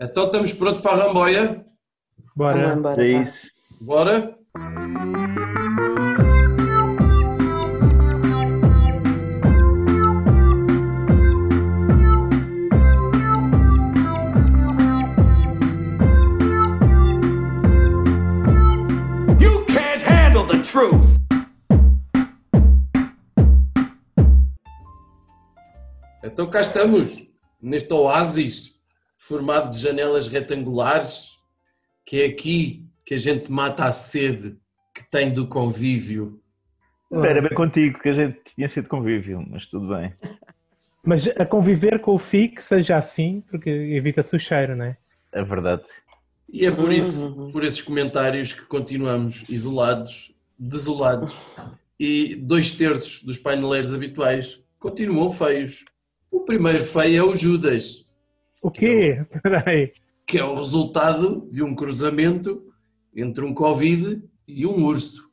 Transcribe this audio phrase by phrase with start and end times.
[0.00, 1.66] Então estamos prontos para a ramboia?
[2.36, 2.72] Bora.
[2.72, 3.50] Embora, É isso.
[3.80, 4.38] Bora?
[19.40, 21.18] You can't handle the truth.
[26.22, 27.26] Então cá estamos,
[27.60, 28.77] neste oásis
[29.28, 31.38] formado de janelas retangulares,
[32.04, 34.56] que é aqui que a gente mata a sede
[34.94, 36.40] que tem do convívio.
[37.12, 40.12] Era bem contigo que a gente tinha sido convívio, mas tudo bem.
[41.04, 44.96] Mas a conviver com o FI que seja assim, porque evita-se o cheiro, não é?
[45.32, 45.82] É verdade.
[46.52, 51.56] E é por isso, por esses comentários que continuamos isolados, desolados,
[51.98, 55.84] e dois terços dos paineleiros habituais continuam feios.
[56.30, 58.07] O primeiro feio é o Judas,
[58.62, 59.24] O quê?
[59.34, 59.92] Espera aí.
[60.26, 62.62] que é o resultado de um cruzamento
[63.14, 65.28] entre um Covid e um urso.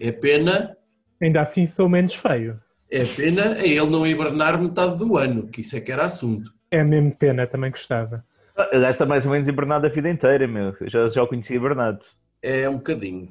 [0.00, 0.76] É pena,
[1.20, 2.58] Ainda assim sou menos feio.
[2.90, 6.52] é pena a ele não hibernar metade do ano, que isso é que era assunto.
[6.70, 8.24] É mesmo pena, também gostava.
[8.56, 10.74] Ah, O gajo está mais ou menos hibernado a vida inteira, meu.
[10.80, 12.00] Eu já, já o conheci hibernado.
[12.40, 13.28] É um bocadinho.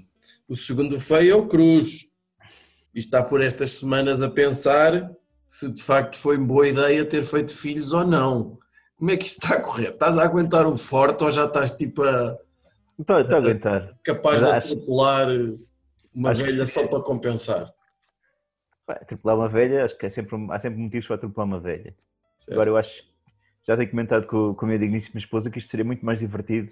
[0.47, 2.05] O segundo feio é o Cruz.
[2.93, 5.09] E está por estas semanas a pensar
[5.47, 8.57] se de facto foi boa ideia ter feito filhos ou não.
[8.97, 9.89] Como é que isso está a correr?
[9.89, 12.37] Estás a aguentar o forte ou já estás tipo a,
[12.99, 13.97] Estou, estou a aguentar.
[14.03, 15.27] capaz Mas de acho- atropelar
[16.13, 16.71] uma acho que velha sim.
[16.71, 17.73] só para compensar?
[18.85, 21.93] Pá, Atropelar uma velha, acho que é sempre, há sempre motivos para atropelar uma velha.
[22.37, 22.53] Certo?
[22.53, 22.91] Agora eu acho,
[23.67, 26.71] já tenho comentado com, com a minha digníssima esposa que isto seria muito mais divertido,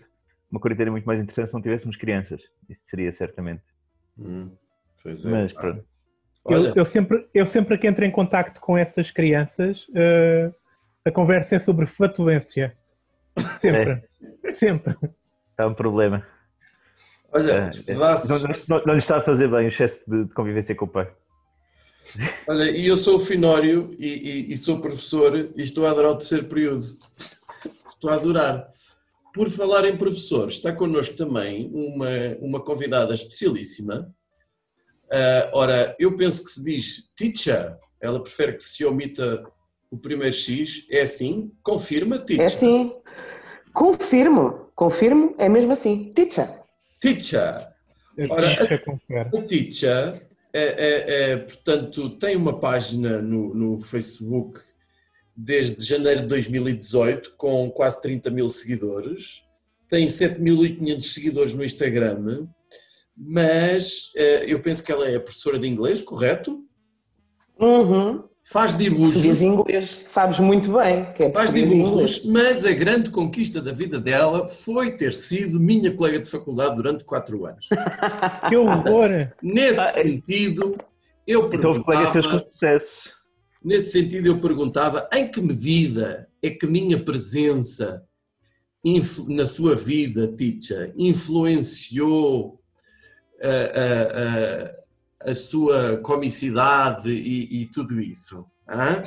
[0.50, 2.42] uma quarentena muito mais interessante se não tivéssemos crianças.
[2.70, 3.62] Isso seria certamente.
[4.18, 4.50] Hum,
[5.04, 5.30] pois é.
[5.30, 5.86] Mas pronto.
[6.46, 10.50] Olha, Eu, eu sempre, eu sempre que entro em contacto com essas crianças, eh,
[11.06, 12.76] a conversa é sobre flatulência.
[13.62, 14.04] Sempre.
[14.56, 14.96] Sempre.
[15.58, 16.26] É um problema.
[17.32, 17.96] olha, É, é.
[17.96, 20.90] Não, não, não lhe está a fazer bem o excesso de, de convivência com o
[20.90, 21.12] pai.
[22.48, 26.12] Olha, e eu sou o Finório e, e- e sou professor e estou a adorar
[26.12, 26.86] o terceiro período.
[27.90, 28.68] Estou a adorar.
[29.34, 32.08] Por falar em professor, está connosco também uma,
[32.40, 34.10] uma convidada especialíssima.
[35.12, 39.44] Ah, ora, eu penso que se diz teacher, ela prefere que se omita
[39.96, 40.86] o primeiro X.
[40.90, 41.52] É assim?
[41.64, 42.44] Confirma, teacher.
[42.44, 42.94] É assim.
[43.74, 46.10] Confirmo, confirmo, é mesmo assim.
[46.14, 46.48] Teacher.
[47.00, 47.68] Teacher.
[48.30, 49.30] Ora, Deixa confere.
[49.38, 54.60] A Teacher, é, é- é, portanto, tem uma página no, no Facebook
[55.36, 59.44] desde janeiro de 2018 com quase 30 mil seguidores,
[59.90, 62.48] tem 7.500 seguidores no Instagram,
[63.16, 66.64] mas eh, eu penso que ela é professora de inglês, correto?
[67.60, 68.24] Uhum.
[68.48, 73.60] Faz dibujos, Diz inglês, sabes muito bem que é faz dibujos, mas a grande conquista
[73.60, 77.68] da vida dela foi ter sido minha colega de faculdade durante quatro anos.
[78.48, 79.32] Que horror!
[79.42, 80.78] Nesse Ah, é- sentido,
[81.26, 82.22] eu Então perguntava...
[82.54, 83.10] sucesso.
[83.64, 88.04] Nesse sentido, eu perguntava em que medida é que a minha presença
[89.28, 92.60] na sua vida, teacher, influenciou
[93.42, 94.85] a, a- a-
[95.26, 98.46] a sua comicidade e, e tudo isso?
[98.68, 99.04] Hã?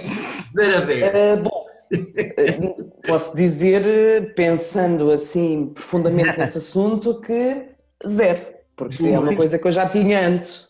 [0.57, 1.03] Zero a dez.
[1.05, 7.67] Ah, bom, ah, posso dizer, eh, pensando assim profundamente nesse assunto, que
[8.07, 8.41] zero,
[8.77, 10.69] porque é uma coisa que eu já tinha antes.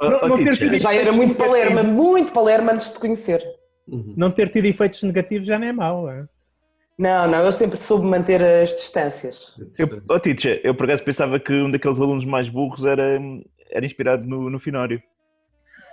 [0.00, 3.42] Não- não ter tido- Já era muito palerma, muito palerma antes de conhecer.
[3.86, 4.14] Uhum.
[4.16, 6.10] Não ter tido efeitos negativos já não é mau.
[6.10, 6.24] é?
[6.98, 9.54] Não, não, eu sempre soube manter as distâncias.
[9.78, 13.18] Eu, oh, teacher, eu por acaso pensava que um daqueles alunos mais burros era,
[13.72, 15.02] era inspirado no, no Finório.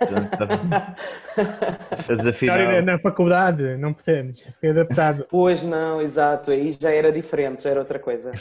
[2.32, 4.42] História na faculdade, não percebes?
[4.60, 5.26] Foi adaptado.
[5.28, 8.32] Pois não, exato, aí já era diferente, já era outra coisa.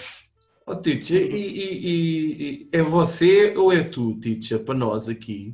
[0.66, 5.52] Oh, teacher, e, e- e- e é você ou é tu, teacher, para nós aqui?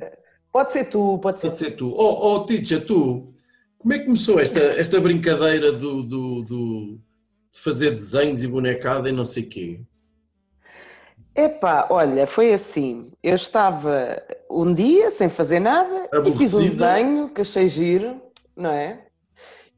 [0.52, 1.88] Pode ser tu, pode ser Pode ser tu.
[1.88, 3.32] Oh, oh teacher, tu,
[3.78, 7.00] como é que começou esta, esta brincadeira do, do- do-
[7.52, 9.80] de fazer desenhos e bonecada e não sei quê?
[11.36, 13.12] Epá, olha, foi assim.
[13.22, 18.20] Eu estava um dia sem fazer nada e fiz um desenho que achei giro,
[18.56, 19.06] não é?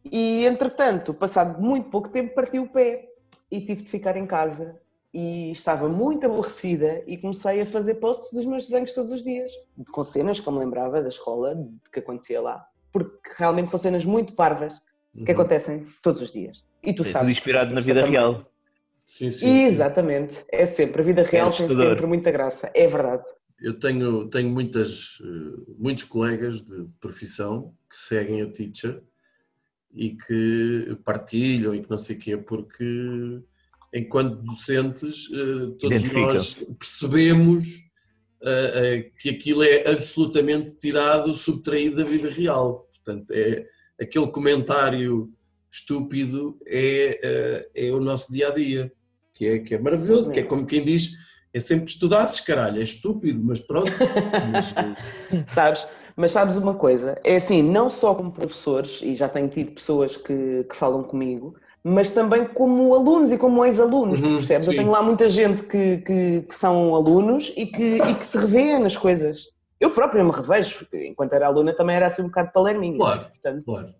[0.04, 3.08] E entretanto, passado muito pouco tempo, parti o pé
[3.50, 4.78] e tive de ficar em casa.
[5.12, 9.50] E estava muito aborrecida e comecei a fazer posts dos meus desenhos todos os dias,
[9.90, 11.56] com cenas que eu me lembrava da escola,
[11.92, 12.64] que acontecia lá.
[12.92, 14.78] Porque realmente são cenas muito parvas
[15.14, 15.30] que Uhum.
[15.32, 16.62] acontecem todos os dias.
[16.82, 17.32] E tu é tudo sabes.
[17.32, 18.12] inspirado na vida também.
[18.18, 18.44] real.
[19.08, 19.64] Sim, sim.
[19.64, 21.00] Exatamente, é sempre.
[21.00, 21.92] A vida real tem assustador.
[21.92, 23.24] sempre muita graça, é verdade.
[23.58, 29.02] Eu tenho, tenho muitas, eh, muitos colegas de profissão que seguem a teacher
[29.94, 33.40] e que partilham e que não sei o quê, porque
[33.94, 37.64] enquanto docentes eh, todos nós percebemos
[38.42, 42.86] eh, que aquilo é absolutamente tirado, subtraído da vida real.
[42.92, 43.66] Portanto, é
[43.98, 45.32] aquele comentário
[45.70, 48.92] estúpido é, é o nosso dia a dia,
[49.38, 51.12] que é, que é maravilhoso, que é como quem diz,
[51.54, 53.92] é sempre estudasses, caralho, é estúpido, mas pronto.
[54.52, 55.86] Mas, eh, Sabes?
[56.16, 57.16] Mas sabes uma coisa?
[57.22, 61.54] É assim, não só como professores, e já tenho tido pessoas que, que falam comigo,
[61.84, 64.66] mas também como alunos e como ex-alunos, Uhum, percebes?
[64.66, 64.80] Eu sim.
[64.80, 68.80] tenho lá muita gente que, que, que são alunos e que, e que se revê
[68.80, 69.44] nas coisas.
[69.78, 72.98] Eu própria me revejo, enquanto era aluna também era assim um bocado palerminha.
[72.98, 73.20] Claro.
[73.20, 73.94] Portanto, claro.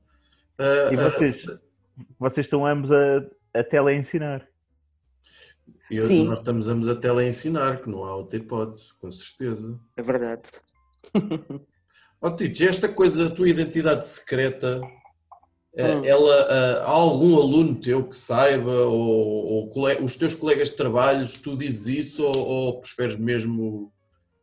[0.58, 1.36] Ah, E vocês,
[2.18, 3.22] vocês estão ambos a,
[3.54, 4.44] a tele-ensinar.
[5.90, 6.24] Eu- Sim.
[6.24, 9.78] nós estamos ambos a tele-ensinar, que não há outra hipótese, com certeza.
[9.96, 10.42] é verdade.
[12.20, 14.80] Ó Tito, esta coisa da tua identidade secreta,
[15.76, 16.04] eh, Hum.
[16.04, 21.36] ela, ah, há algum aluno teu que saiba, ou, ou os teus colegas de trabalhos,
[21.36, 23.92] tu dizes isso, ou, ou preferes mesmo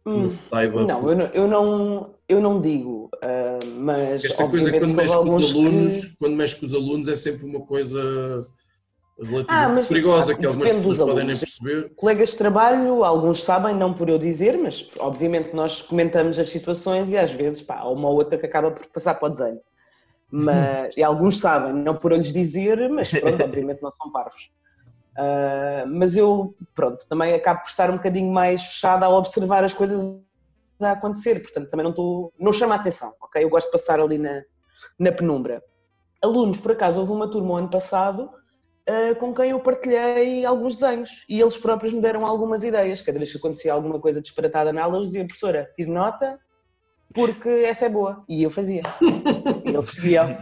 [0.05, 0.23] que Hum.
[0.23, 0.85] não se saiba?
[0.85, 4.93] Não, eu não, eu não, eu não digo, ah, mas Esta coisa, quando que houve
[4.95, 6.17] mexe com os alunos, que...
[6.17, 8.47] quando mexe com os alunos, é sempre uma coisa
[9.19, 11.93] relativamente Ah, perigosa, ah, que algumas pessoas podem nem perceber.
[11.95, 17.11] Colegas de trabalho, alguns sabem, não por eu dizer, mas obviamente nós comentamos as situações
[17.11, 19.61] e às vezes pá, há uma ou outra que acaba por passar para o desenho.
[20.29, 24.51] Mas, e alguns sabem, não por eu lhes dizer, mas pronto, obviamente não são parvos.
[25.17, 29.73] Ah, mas eu, pronto, também acabo por estar um bocadinho mais fechada a observar as
[29.73, 30.21] coisas
[30.81, 33.41] a acontecer, portanto também não estou, não chama a atenção, ok?
[33.41, 34.41] Eu gosto de passar ali na,
[34.99, 35.63] na penumbra.
[36.21, 38.29] Alunos, por acaso, houve uma turma o ano passado
[38.89, 43.01] uh, com quem eu partilhei alguns desenhos e eles próprios me deram algumas ideias.
[43.01, 46.39] Cada vez que acontecia alguma coisa disparatada na aula, eles diziam, professora, tire nota
[47.13, 48.23] porque essa é boa.
[48.27, 48.81] E eu fazia.
[49.63, 50.37] e eles seguiam.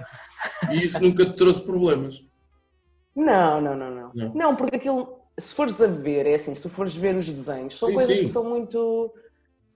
[0.72, 2.19] E isso nunca te trouxe problemas.
[3.16, 4.12] Não, não, não, não.
[4.13, 4.34] Não.
[4.34, 7.78] Não, porque aquilo, se fores a ver, é assim, se tu fores ver os desenhos,
[7.78, 8.25] são Sim, coisas sim.
[8.25, 9.13] que são muito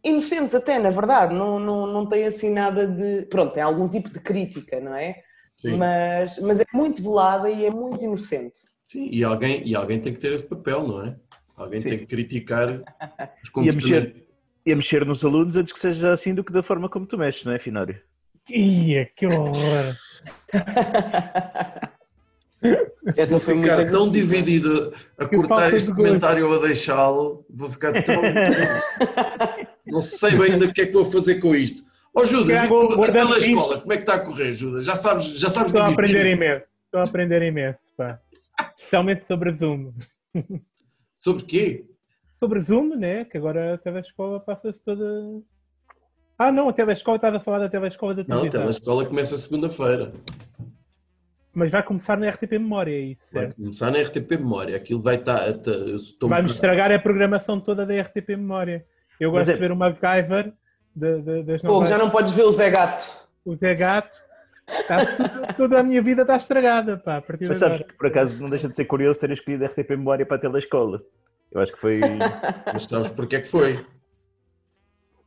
[0.04, 1.36] inocentes até, na verdade.
[1.36, 3.28] Não, não, não tem assim nada de...
[3.28, 5.22] Pronto, tem algum tipo de crítica, não é?
[5.57, 5.75] Sim.
[5.77, 8.59] Mas, mas é muito velada e é muito inocente.
[8.88, 11.15] Sim, e alguém, e alguém tem que ter esse papel, não é?
[11.56, 13.75] Alguém tem que criticar os E a, comportamentos.
[13.75, 14.27] mexer,
[14.65, 17.18] e a mexer nos alunos antes que seja assim do que da forma como tu
[17.18, 18.00] mexes, não é, Finório?
[18.50, 19.95] Ia, que horror!
[23.15, 24.12] Essa Vou foi muito ficar tão agressiva.
[24.12, 27.45] dividido a Que cortar este comentário ou a deixá-lo.
[27.50, 28.21] Vou ficar tão.
[29.86, 31.83] não sei bem ainda o que é que vou fazer com isto.
[32.18, 34.86] Ó Judas, e Tiago, tu, a guardando telescola, como é que está a correr, Judas?
[34.86, 36.66] Já sabes, já sabes Estou a aprender imenso.
[36.86, 38.19] Estou a aprender imenso, pá.
[38.78, 39.92] Especialmente sobre Zoom.
[41.16, 41.86] Sobre quê?
[42.40, 43.25] Sobre Zoom, né?
[43.25, 45.04] Que agora a telescola passa-se toda.
[46.38, 48.62] Ah, não, a telescola, estás a falar da telescola da Não, a televisão.
[48.62, 50.14] telescola começa segunda-feira.
[51.54, 53.22] Mas vai começar na RTP Memória, é isso.
[53.34, 53.56] Vai certo?
[53.58, 54.75] começar na RTP Memória.
[54.78, 55.50] Aquilo vai estar.
[55.50, 58.86] até- eu estou- Vai-me estragar a programação toda da RTP Memória.
[59.19, 60.54] Eu gosto é- de ver o MacGyver
[60.98, 63.06] de, de, das Pô, já não podes ver o Zé Gato.
[63.46, 64.18] O Zé Gato.
[64.68, 67.84] Está tudo- toda a minha vida está estragada, pá, a Mas sabes agora.
[67.86, 70.40] que por acaso não deixa de ser curioso ter escolhido a RTP Memória para a
[70.40, 71.02] telescola.
[71.52, 72.02] Eu acho que foi.
[72.74, 73.86] Mas sabes porque é que foi?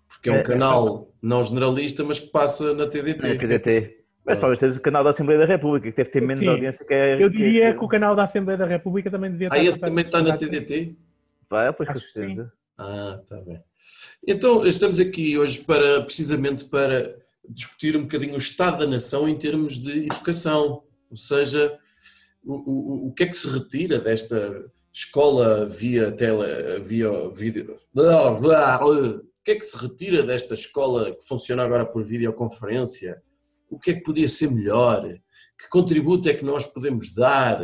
[0.08, 3.28] Porque é um É, é canal não generalista, mas que passa na TDT.
[3.28, 3.96] na PDT.
[4.26, 6.50] Mas talvez tens o canal da Assembleia da República, que deve ter menos Sim.
[6.50, 7.22] audiência que é.
[7.22, 9.68] Eu diria que o canal da Assembleia da República também devia Ah, estar.
[9.68, 10.94] esse também está na TDT?
[11.48, 12.52] Vai, pois com Acho que certeza.
[12.76, 13.62] Ah, está bem.
[14.26, 17.16] Então, estamos aqui hoje para, precisamente para
[17.48, 20.82] discutir um bocadinho o estado da nação em termos de educação.
[21.10, 21.78] Ou seja,
[22.44, 27.76] o, o, o que é que se retira desta escola via tele, via vídeo.
[27.94, 33.22] O que é que se retira desta escola que funciona agora por videoconferência?
[33.70, 35.02] O que é que podia ser melhor?
[35.58, 37.60] Que contributo é que nós podemos dar?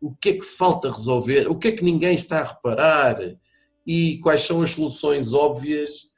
[0.00, 1.48] O que é que falta resolver?
[1.48, 3.18] O que é que ninguém está a reparar?
[3.86, 6.10] E quais são as soluções óbvias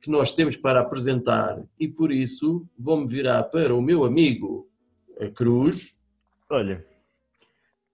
[0.00, 1.62] que nós temos para apresentar.
[1.78, 4.68] E por isso vou-me virar para o meu amigo
[5.34, 6.04] Cruz.
[6.50, 6.84] Olha,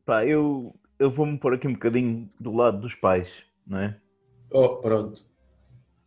[0.05, 3.29] pá, eu, eu vou-me pôr aqui um bocadinho do lado dos pais,
[3.67, 3.99] não é?
[4.51, 5.25] Oh, pronto.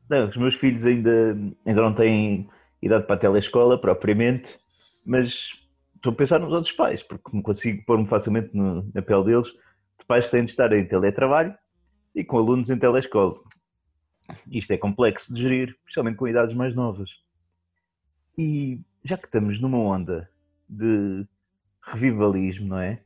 [0.09, 2.47] Não, os meus filhos ainda, ainda não têm
[2.81, 4.55] idade para a telescola propriamente,
[5.03, 5.49] mas
[5.95, 9.47] estou a pensar nos outros pais, porque me consigo pôr-me facilmente no- na pele deles,
[9.47, 11.57] de pais que têm de estar em teletrabalho
[12.15, 13.37] e com alunos em telescola.
[14.49, 17.09] Isto é complexo de gerir, especialmente com idades mais novas.
[18.37, 20.29] E já que estamos numa onda
[20.67, 21.27] de
[21.83, 23.01] revivalismo, não é?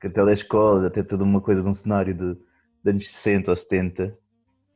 [0.00, 2.34] Que a telescola até toda uma coisa de um cenário de,
[2.82, 4.18] de anos 60 ou 70.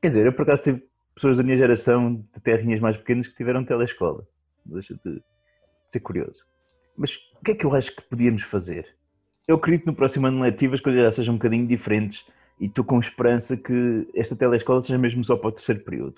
[0.03, 3.37] Quer dizer, eu por acaso tive pessoas da minha geração de terrinhas mais pequenas que
[3.37, 4.27] tiveram telescola.
[4.67, 5.23] Deixa de
[5.89, 6.45] ser curioso.
[6.97, 8.95] Mas o que é que eu acho que podíamos fazer?
[9.49, 12.25] Eu acredito que no próximo ano letivo as coisas já sejam um bocadinho diferentes
[12.61, 16.17] e estou com esperança que esta telescola seja mesmo só para o terceiro período.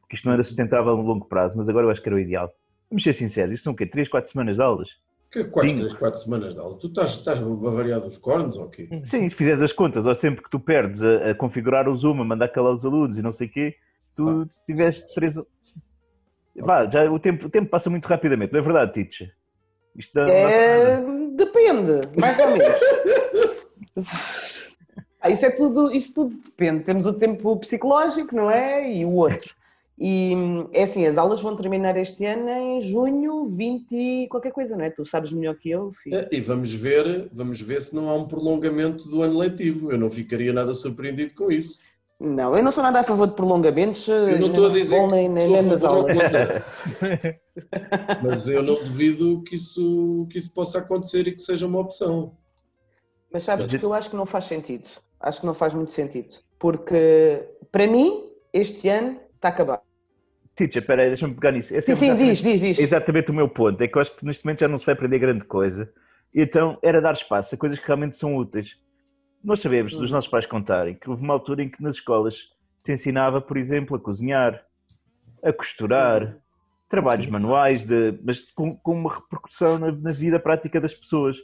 [0.00, 2.18] Porque isto não era sustentável no longo prazo, mas agora eu acho que era o
[2.18, 2.52] ideal.
[2.90, 3.86] Vamos ser sinceros, isto são o quê?
[3.86, 4.88] 3, 4 semanas de aulas?
[5.30, 5.76] Que quase Sim.
[5.76, 6.76] 3, 4 semanas de aula.
[6.76, 8.88] Tu estás, estás a variar dos cornos ou quê?
[9.04, 12.20] Sim, se fizeres as contas, ao sempre que tu perdes a, a configurar o Zoom,
[12.20, 13.76] a mandar calar os alunos e não sei o quê,
[14.16, 15.34] tu se tiveres três.
[16.56, 19.32] Vá, já o tempo, o tempo passa muito rapidamente, não é verdade, Teacher?
[19.96, 21.00] Isto dá, É,
[21.36, 22.80] depende, mais ou menos.
[25.20, 26.84] Ah, isso é tudo, isso tudo depende.
[26.84, 28.90] Temos o tempo psicológico, não é?
[28.90, 29.54] E o outro.
[30.02, 30.32] E
[30.72, 34.86] é assim, as aulas vão terminar este ano em junho 20 e qualquer coisa, não
[34.86, 34.88] é?
[34.88, 36.16] Tu sabes melhor que eu, filho.
[36.16, 39.92] É, E vamos ver, vamos ver se não há um prolongamento do ano letivo.
[39.92, 41.78] Eu não ficaria nada surpreendido com isso.
[42.18, 44.84] Não, eu não sou nada a favor de prolongamentos, Eu não nem estou a dizer
[44.84, 46.16] futebol, nem, nem, nem nas aulas.
[48.22, 52.32] Mas eu não duvido que isso, que isso possa acontecer e que seja uma opção.
[53.30, 54.88] Mas sabes Mas que eu acho que não faz sentido.
[55.20, 56.34] Acho que não faz muito sentido.
[56.58, 59.82] Porque, para mim, este ano está acabado.
[60.56, 61.74] Teacher, espera aí, deixa-me pegar nisso.
[61.74, 62.78] É Sim, sim, exatamente- diz, diz, diz.
[62.78, 63.80] É exatamente o meu ponto.
[63.82, 65.90] É que eu acho que neste momento já não se vai aprender grande coisa.
[66.34, 68.76] Então era dar espaço a coisas que realmente são úteis.
[69.42, 72.36] Nós sabemos, dos nossos pais contarem, que houve uma altura em que nas escolas
[72.84, 74.62] se ensinava, por exemplo, a cozinhar,
[75.42, 76.36] a costurar,
[76.90, 81.36] trabalhos manuais, de- mas com, com uma repercussão na, na vida prática das pessoas.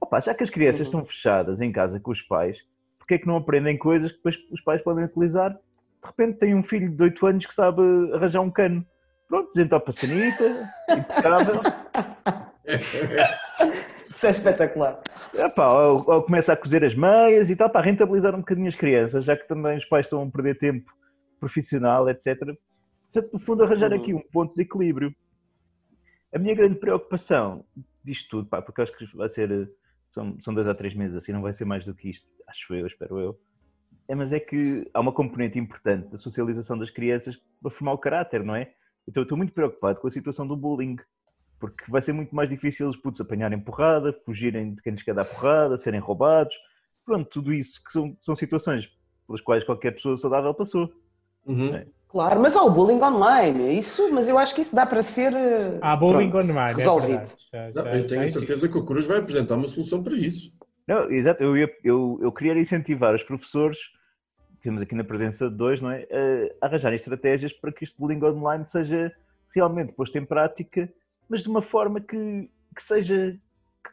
[0.00, 0.84] Opa, já que as crianças Uhum.
[0.86, 2.58] estão fechadas em casa com os pais,
[3.06, 5.52] porque é que não aprendem coisas que depois os pais podem utilizar?
[5.52, 7.80] De repente tem um filho de 8 anos que sabe
[8.12, 8.84] arranjar um cano.
[9.28, 10.68] Pronto, desentopa a sanita.
[14.08, 15.00] Isso é espetacular.
[15.32, 18.74] Epá, ou, ou começa a cozer as meias e tal, para rentabilizar um bocadinho as
[18.74, 20.90] crianças, já que também os pais estão a perder tempo
[21.38, 22.36] profissional, etc.
[23.12, 25.14] Portanto, no fundo, arranjar aqui um ponto de equilíbrio.
[26.34, 27.64] A minha grande preocupação
[28.04, 29.70] disto tudo, pá, porque acho que vai ser,
[30.10, 32.74] são, são dois a três meses assim, não vai ser mais do que isto, acho
[32.74, 33.38] eu, espero eu.
[34.08, 37.98] É, mas é que há uma componente importante da socialização das crianças para formar o
[37.98, 38.72] caráter, não é?
[39.08, 40.96] Então eu estou muito preocupado com a situação do bullying,
[41.58, 45.14] porque vai ser muito mais difícil os putos apanharem porrada, fugirem de quem lhes quer
[45.14, 46.54] dar porrada, serem roubados.
[47.04, 48.88] Pronto, tudo isso que são, são situações
[49.26, 50.92] pelas quais qualquer pessoa saudável passou.
[51.44, 51.74] Uhum.
[51.74, 51.86] É.
[52.08, 53.76] Claro, mas há o bullying online.
[53.76, 55.32] Isso, mas eu acho que isso dá para ser.
[55.34, 56.72] eh, Há bullying pronto, online.
[56.72, 57.08] é Resolvido.
[57.08, 57.34] verdade.
[57.52, 60.52] Já- Não, já- eu tenho certeza que o Cruz vai apresentar uma solução para isso.
[60.86, 63.76] Não, exato, eu, ia- eu, eu queria incentivar os professores,
[64.62, 66.06] temos aqui na presença de dois, não é?
[66.60, 69.12] A arranjarem estratégias para que este bullying online seja
[69.54, 70.88] realmente posto em prática,
[71.28, 73.36] mas de uma forma que, que seja.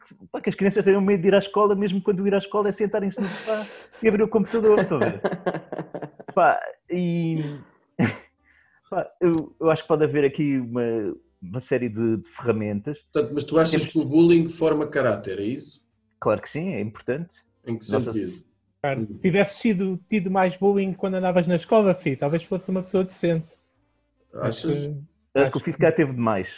[0.07, 2.39] Que, pá, que as crianças tenham medo de ir à escola, mesmo quando ir à
[2.39, 3.65] escola é sentarem-se no sofá
[4.01, 5.21] e abrir o computador, estão a ver?
[6.33, 6.59] Pá,
[6.89, 7.43] e.
[8.89, 10.81] pá, eu, eu acho que pode haver aqui uma,
[11.39, 12.97] uma série de, de ferramentas.
[13.11, 15.82] Portanto, mas tu achas que o bullying forma caráter, é isso?
[16.23, 17.29] Claro que sim, é importante.
[17.67, 18.41] Em que Nossa, sentido?
[18.81, 22.81] Cara, Se tivesse sido, tido mais bullying quando andavas na escola, filho, talvez fosse uma
[22.81, 23.45] pessoa decente.
[24.33, 24.87] Achas?
[24.87, 25.03] Que-
[25.39, 26.49] Acho que o Fiscal teve demais.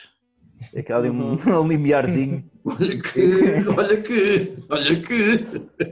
[0.73, 2.43] É que há ali um, um limiarzinho.
[2.65, 5.85] Olha que, olha que, olha que.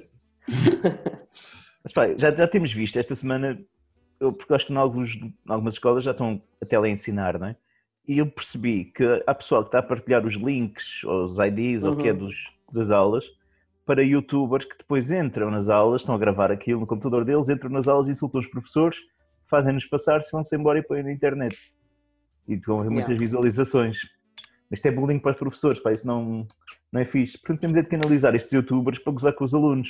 [1.84, 3.60] Mas pá, já, já temos visto esta semana,
[4.20, 7.56] eu, porque acho que em, alguns, em algumas escolas já estão a teleensinar, não é?
[8.08, 11.84] E eu percebi que há pessoal que está a partilhar os links, ou os IDs,
[11.84, 12.18] ou o que é Uhum.
[12.20, 12.36] dos,
[12.72, 13.24] das aulas,
[13.86, 17.70] para youtubers que depois entram nas aulas, estão a gravar aquilo no computador deles, entram
[17.70, 18.98] nas aulas, insultam os professores,
[19.50, 21.56] fazem-nos passar, se vão-se embora e põem na internet.
[22.48, 23.20] E vão haver muitas Yeah.
[23.26, 23.98] visualizações.
[24.72, 26.48] Isto é bullying para os professores, pá, isso não,
[26.92, 27.38] não é fixe.
[27.38, 29.90] Portanto, temos é de canalizar estes youtubers para gozar com os alunos.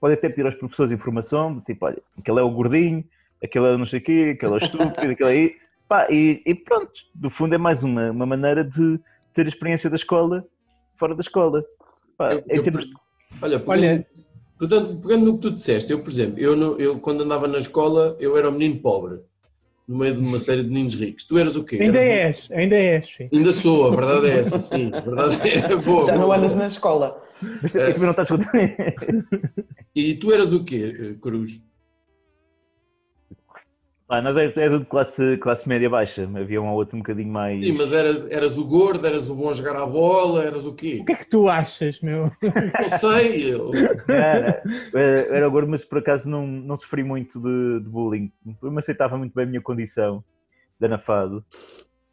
[0.00, 3.04] Pode até pedir aos professores informação, do tipo, olha, aquele é o gordinho,
[3.44, 5.56] aquele é o não sei o quê, aquele é o estúpido, aquele aí.
[5.86, 8.98] Pá, e, e pronto, no fundo é mais uma, uma maneira de
[9.34, 10.44] ter a experiência da escola
[10.96, 11.62] fora da escola.
[12.16, 12.86] Pá, Eu- em eu- termos
[13.42, 14.06] Olha, pegando, Olha-
[14.58, 17.58] portanto, pegando no que tu disseste, eu, por exemplo, eu, no- eu quando andava na
[17.58, 19.20] escola, eu era um menino pobre,
[19.88, 21.24] no meio de uma série de meninos ricos.
[21.24, 21.78] Tu eras o quê?
[21.80, 23.28] Ainda Eras- és, ainda és, sim.
[23.32, 24.90] Ainda sou, a verdade é essa, sim.
[24.94, 26.06] A verdade é boa.
[26.06, 26.62] Já não boa, andas boa.
[26.62, 27.22] na escola.
[27.62, 28.28] Mas também não estás.
[29.94, 31.60] E tu eras o quê, eh, Cruz?
[34.10, 37.64] Pá, nós éramos de classe, classe média baixa, havia um ou outro um bocadinho mais.
[37.64, 40.74] Sim, mas eras, eras o gordo, eras o bom a jogar à bola, eras o
[40.74, 40.98] quê?
[41.00, 42.24] O que é que tu achas, meu?
[42.42, 43.54] Não sei.
[43.54, 43.70] eu-
[44.08, 44.62] Era,
[44.92, 48.32] era, era gordo, mas por acaso não, não sofri muito de, de bullying.
[48.60, 50.24] Eu me aceitava muito bem a minha condição
[50.80, 51.44] de anafado.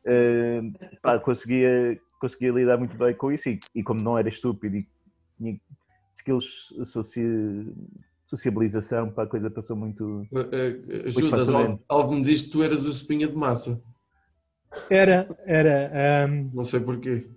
[0.06, 0.62] Eh,
[1.02, 4.88] pá, conseguia, conseguia lidar muito bem com isso e, e como não era estúpido e
[5.36, 5.60] tinha
[6.14, 7.24] skills soci,
[8.28, 10.28] sociabilização, pá, a coisa passou muito.
[10.52, 13.82] eh, Judas, algo, algo me diz que tu eras o espinha de massa.
[14.90, 16.26] Era, era.
[16.26, 17.28] ahm, Não sei porquê.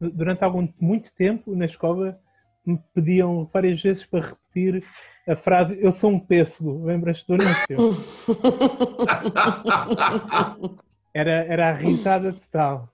[0.00, 2.18] durante algum muito tempo na escola
[2.66, 4.84] me pediam várias vezes para repetir
[5.26, 7.96] a frase eu sou um pêssego, lembras-te do anúncio?
[11.14, 12.88] Era, era a risada total.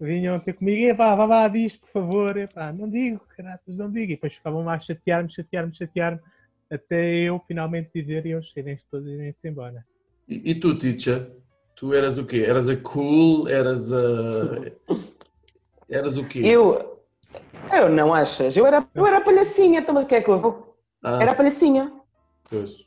[0.00, 2.36] Vinham ter comigo, e vá, vá, vá, diz, por favor.
[2.36, 4.12] E, pá, não digo, caratas, não digo.
[4.12, 6.20] E depois ficavam lá a chatear-me, chatear-me, chatear-me,
[6.70, 9.84] até eu finalmente dizer e eles irem-se todos irem-se embora.
[10.28, 11.30] E, e tu, teacher?
[11.74, 12.44] Tu eras o quê?
[12.46, 13.48] Eras a cool?
[13.48, 14.72] Eras a.
[15.88, 16.40] Eras o quê?
[16.44, 17.02] Eu,
[17.72, 18.56] eu não achas?
[18.56, 20.76] Eu era, eu era a palhacinha, então mas o que é que eu vou?
[21.02, 21.92] Ah, Era a palhacinha.
[22.50, 22.86] pois.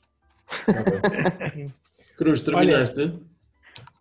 [2.17, 3.13] Cruz, terminaste?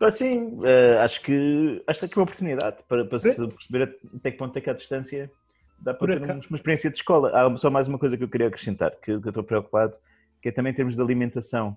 [0.01, 4.39] Assim, eh, acho que acho que é uma oportunidade para, para se perceber até que
[4.39, 5.31] ponto é que a distância
[5.81, 7.31] dá para ter uma experiência de escola.
[7.35, 9.95] Há só mais uma coisa que eu queria acrescentar, que, eu estou preocupado,
[10.43, 11.77] que é também em termos de alimentação.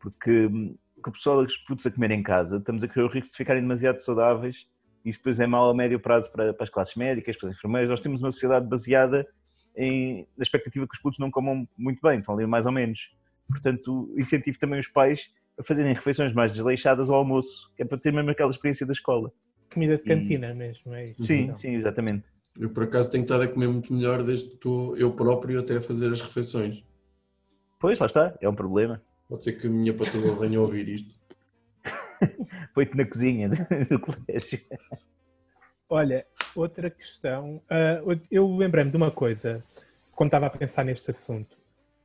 [0.00, 0.76] Porque hum,
[1.06, 3.62] o pessoal dos produtos a comer em casa, estamos a correr o risco de ficarem
[3.62, 4.66] demasiado saudáveis
[5.04, 7.56] e isso depois é mau a médio prazo para, para as classes médicas, para as
[7.56, 7.90] enfermeiras.
[7.90, 9.26] Nós temos uma sociedade baseada
[9.76, 13.10] em, na expectativa que os putos não comam muito bem, estão ali mais ou menos.
[13.48, 17.98] Portanto, incentivo também os pais a fazerem refeições mais desleixadas ao almoço, que é para
[17.98, 19.32] ter mesmo aquela experiência da escola.
[19.72, 21.22] Comida de cantina mesmo, é isso.
[21.22, 22.24] Sim, Então, sim, exatamente.
[22.58, 25.76] Eu, por acaso, tenho estado a comer muito melhor desde que estou eu próprio até
[25.76, 26.84] a fazer as refeições.
[27.80, 29.02] Pois, lá está, é um problema.
[29.28, 31.18] Pode ser que a minha patroa venha a ouvir isto.
[32.74, 34.60] Foi-te na cozinha do colégio.
[35.88, 37.60] Olha, outra questão.
[37.68, 39.62] ah, eu lembrei-me de uma coisa
[40.14, 41.56] quando estava a pensar neste assunto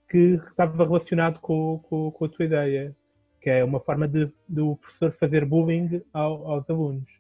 [0.10, 2.96] que estava relacionado com, com- com a tua ideia,
[3.42, 7.12] que é uma forma de, do professor fazer bullying ao- aos alunos.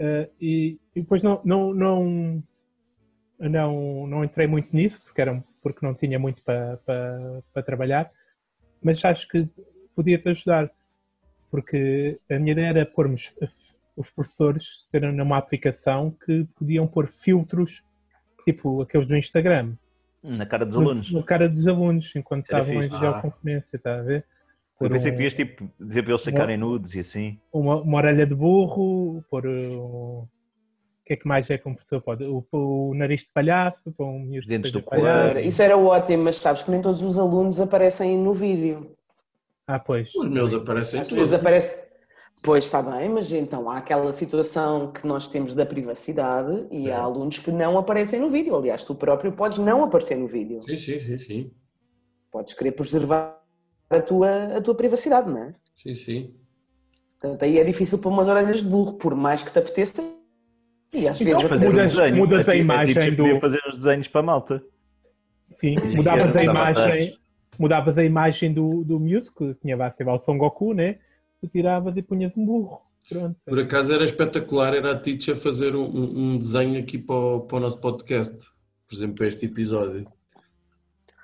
[0.00, 2.42] Ah, e, e depois não, não, não,
[3.38, 8.10] não, não entrei muito nisso, porque, era, porque não tinha muito para, para, para trabalhar,
[8.82, 9.48] mas acho que
[9.94, 10.70] podia-te ajudar,
[11.50, 13.32] porque a minha ideia era pormos
[13.96, 17.82] os professores terem numa aplicação que podiam pôr filtros,
[18.44, 19.74] tipo aqueles do Instagram,
[20.22, 21.12] Na cara dos no- alunos.
[21.12, 24.24] no cara dos alunos, enquanto estavam em videoconferência, está a ver?
[24.80, 27.38] Eu pensei um- que devias tipo, dizer para eles sacarem nudes e assim.
[27.52, 30.28] uma, uma orelha de burro, pôr um, o
[31.06, 32.24] que é que mais é que um professor pode?
[32.24, 35.06] O, o nariz de palhaço, pôr um miúdo Os dentes Isso palhaço.
[35.28, 38.90] era, isso era ótimo, mas sabes que nem todos os alunos aparecem no vídeo.
[39.66, 40.14] Ah, pois.
[40.14, 41.32] Os meus aparecem Às todos.
[41.32, 41.84] aparece.
[42.42, 46.96] Pois está bem, mas então há aquela situação que nós temos da privacidade e há
[46.96, 47.00] Certo.
[47.04, 48.54] alunos que não aparecem no vídeo.
[48.54, 50.60] Aliás, tu próprio podes não aparecer no vídeo.
[50.62, 51.50] Sim, sim, sim, sim.
[52.30, 53.40] Podes querer preservar
[53.90, 55.52] a tua, a tua privacidade, não é?
[55.74, 56.34] Sim, sim.
[57.20, 60.02] Portanto, aí é difícil pôr umas orelhas de burro, por mais que te apeteça.
[60.92, 62.16] E às Então, vezes Fazer mudas- um desenho.
[62.16, 64.62] mudas a ti- imagem teacher do- podia fazer os desenhos para a malta.
[65.60, 67.18] Sim, Sim, mudavas a imagem,
[67.58, 70.98] mudavas a imagem do, do miúdo, que tinha lá, sei lá, o Son Goku, né?
[71.40, 72.80] Tu tiravas e punhas um burro.
[73.08, 73.36] Pronto.
[73.44, 77.56] Por acaso era espetacular, era a teacher fazer um, um- desenho aqui para o, para
[77.56, 78.46] o nosso podcast.
[78.88, 80.04] Por exemplo, para este episódio.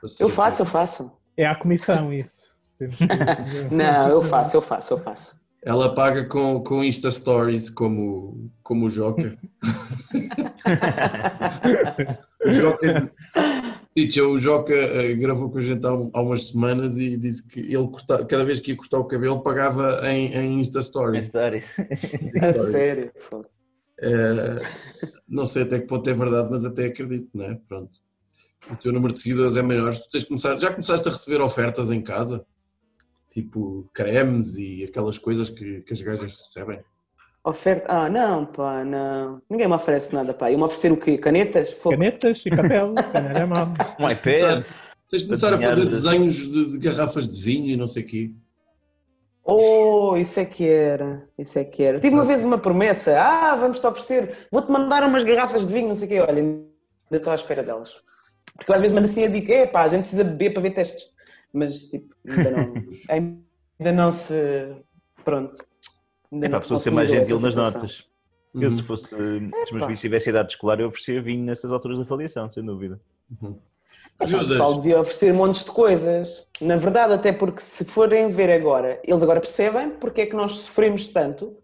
[0.01, 1.13] Para Eu faço, eu faço.
[1.37, 2.31] É a comissão isso.
[3.71, 5.39] Não, eu faço, eu faço, eu faço.
[5.63, 9.37] Ela paga com, com Insta Stories como, como o Joker.
[12.45, 13.13] o Joker,
[13.95, 17.47] teacher, o Joker eh, gravou com a gente há, um- há umas semanas e disse
[17.47, 21.29] que ele corta- cada vez que ia cortar o cabelo pagava em, em Insta Stories.
[21.29, 21.67] Stories.
[21.79, 22.71] A Stories.
[22.71, 23.11] sério.
[24.03, 24.59] Eh,
[25.29, 27.59] não sei até que ponto é verdade, mas até acredito, não é?
[27.69, 27.91] Pronto.
[28.71, 29.93] O teu número de seguidores é maior.
[29.93, 32.45] Tu tens de começar, já começaste a receber ofertas em casa?
[33.31, 36.81] Tipo cremes e aquelas coisas que, que as gajas recebem?
[37.45, 37.87] Oferta.
[37.89, 39.41] Ah, não, pá, não.
[39.49, 40.51] Ninguém me oferece nada, pá.
[40.51, 41.17] E me oferecer o quê?
[41.17, 41.73] Canetas?
[41.73, 41.97] Fogo.
[41.97, 43.73] Canetas e papel, canalha mal.
[43.99, 44.67] Um iPad.
[45.09, 48.03] Tens de começar a fazer de- desenhos de, de garrafas de vinho e não sei
[48.03, 48.31] o quê.
[49.45, 51.27] Oh, isso é que era.
[51.39, 51.99] Isso é que era.
[51.99, 53.19] Tive uma vez uma promessa.
[53.19, 54.47] Ah, vamos-te oferecer.
[54.51, 56.21] Vou-te mandar umas garrafas de vinho, não sei o quê.
[56.21, 56.67] Olha, ainda
[57.13, 57.95] estou à espera delas.
[58.55, 59.53] Porque eu às vezes mando assim a dica.
[59.53, 61.05] É pá, a gente precisa beber para ver testes.
[61.53, 62.75] Mas, tipo, ainda não.
[63.79, 64.75] ainda não se.
[65.25, 65.59] Pronto.
[66.33, 68.05] Ainda É não para se a pessoa ser mais gentil nas notas.
[68.55, 68.85] Eu, se Uhum.
[68.85, 72.51] fosse, se os meus filhos tivessem idade escolar, eu oferecia vinho nessas alturas da avaliação,
[72.51, 73.01] sem dúvida.
[73.41, 76.47] O Judas, pessoal devia oferecer montes de coisas.
[76.61, 80.53] Na verdade, até porque se forem ver agora, eles agora percebem porque é que nós
[80.53, 81.57] sofremos tanto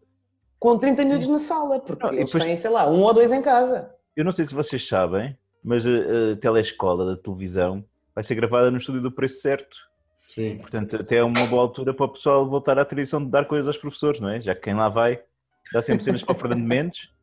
[0.60, 3.30] com 30 minutos na sala, porque Não, eles depois- têm, sei lá, um ou dois
[3.32, 3.90] em casa.
[4.16, 7.84] Eu não sei se vocês sabem, mas a, a telescola da televisão
[8.16, 9.76] vai ser gravada no estúdio do preço certo.
[10.26, 10.56] sim.
[10.56, 13.68] Portanto, até é uma boa altura para o pessoal voltar à tradição de dar coisas
[13.68, 14.40] aos professores, não é?
[14.40, 15.20] Já que quem lá vai
[15.70, 17.14] dá sempre cenas para o Fernando Mendes.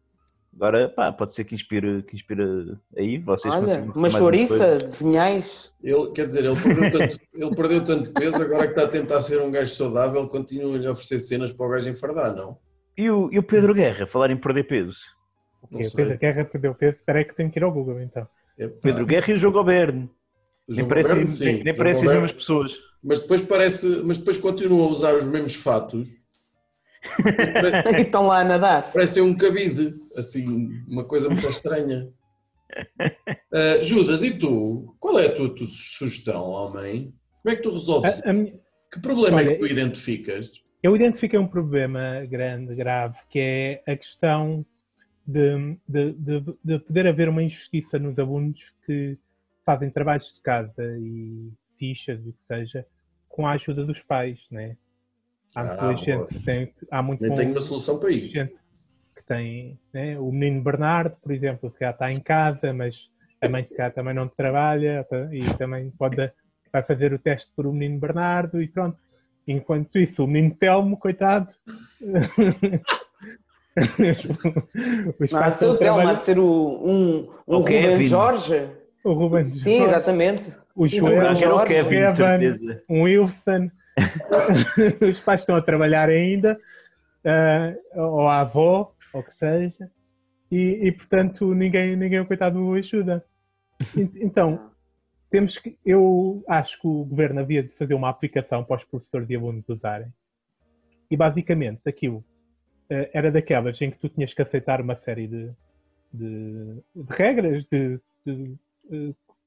[0.55, 5.73] Agora, pá, pode ser que inspire, que inspire aí, vocês Olha, uma chouriça de vinhais.
[5.81, 9.19] Ele, quer dizer, ele perdeu, tanto, ele perdeu tanto peso, agora que está a tentar
[9.21, 12.59] ser um gajo saudável, continua-lhe a oferecer cenas para o gajo enfardar, não?
[12.95, 14.99] E o, e o Pedro Guerra, falar em perder peso.
[15.71, 15.95] Não Ok, o.
[15.95, 16.97] Pedro Guerra perdeu peso.
[16.97, 18.27] Espera aí que tenho que ir ao Google então.
[18.55, 20.07] Epá, Pedro Guerra e o João Goberno.
[20.67, 22.77] Nem parecem, sim, nem, as mesmas pessoas.
[23.03, 26.09] Mas depois parece, mas depois continua a usar os mesmos fatos.
[27.21, 28.91] Pare- E estão lá a nadar.
[28.93, 32.09] Parece um cabide, assim, uma coisa muito estranha.
[33.55, 34.95] Ah, Judas, e tu?
[34.99, 37.13] Qual é a tua, tua sugestão, homem?
[37.43, 38.19] Como é que tu resolves?
[38.23, 38.55] A- a minha-
[38.91, 40.51] Que problema é olha, que tu identificas?
[40.81, 44.65] Eu identifiquei um problema grande, grave, que é a questão
[45.27, 49.19] de, de, de, de poder haver uma injustiça nos alunos que
[49.65, 52.85] fazem trabalhos de casa e fichas, o que seja,
[53.29, 54.75] com a ajuda dos pais, né?
[55.55, 58.33] Há Ah, muita gente que tem, há muito Nem bom- tenho uma solução para isso.
[58.33, 58.53] gente
[59.15, 60.17] que tem, né?
[60.19, 63.09] o menino Bernardo, por exemplo, que já está em casa, mas
[63.41, 66.15] a mãe se calhar também não trabalha e também pode,
[66.71, 68.97] vai fazer o teste por o menino Bernardo e pronto.
[69.47, 71.53] Enquanto isso, o menino Telmo, coitado.
[75.19, 78.05] Os Não, há de ser o Telmo, há de ser o, um, um O Ruben.
[78.05, 78.69] Jorge.
[79.03, 80.49] O Ruben Sim, Jorge, exatamente.
[80.75, 83.69] o o Joel, Acho que era o Jorge, Kevin, um Wilson.
[85.09, 86.59] Os pais estão a trabalhar ainda,
[87.25, 89.89] ah, ou a avó, ou o que seja,
[90.51, 93.23] e, e, portanto ninguém, ninguém, o coitado, o ajuda.
[93.95, 94.71] Então,
[95.29, 99.29] temos que, eu acho que o governo havia de fazer uma aplicação para os professores
[99.29, 100.07] e alunos usarem.
[101.09, 102.23] E basicamente aquilo
[102.89, 105.51] eh, era daquelas em que tu tinhas que aceitar uma série de,
[106.13, 108.55] de- de regras, de, de,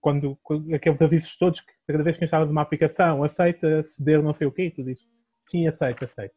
[0.00, 4.34] quando, quando- aqueles avisos todos que cada vez que instalas uma aplicação, aceita, ceder não
[4.34, 5.06] sei o quê, e tudo isso.
[5.50, 6.34] Sim, aceita, aceita.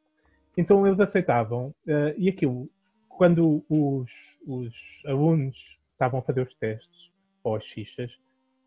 [0.57, 2.67] Então eles aceitavam, eh, e aquilo,
[3.07, 4.11] quando os,
[4.45, 4.73] os
[5.05, 7.11] alunos estavam a fazer os testes,
[7.43, 8.11] ou as fichas,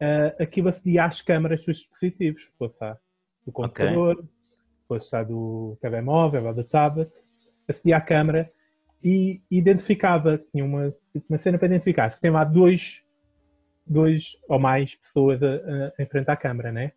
[0.01, 2.97] eh, aquilo acedia às câmaras dos dispositivos, fosse a
[3.45, 4.25] do computador,
[4.88, 7.11] fosse a do telemóvel ou do tablet,
[7.68, 8.49] acedia à câmara
[9.03, 10.92] e identificava, tinha uma,
[11.29, 13.02] uma cena para identificar, se tem lá dois,
[13.87, 15.47] dois ou mais pessoas a,
[15.99, 16.92] a, em frente à câmara, né?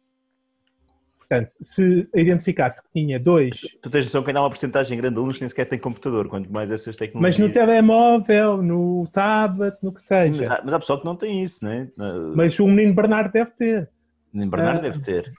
[1.17, 5.15] Portanto, se identificasse que tinha dois, Tu tens noção que ainda há uma porcentagem grande
[5.15, 7.39] de alunos que nem sequer têm computador, quanto mais essas tecnologias.
[7.39, 10.53] mas no telemóvel, no tablet, no que seja.
[10.53, 11.87] Ah, Mas há pessoal que não tem isso, né?
[12.35, 13.89] Mas o menino Bernardo deve ter.
[14.31, 15.33] Nem Bernardo Ah, deve ter.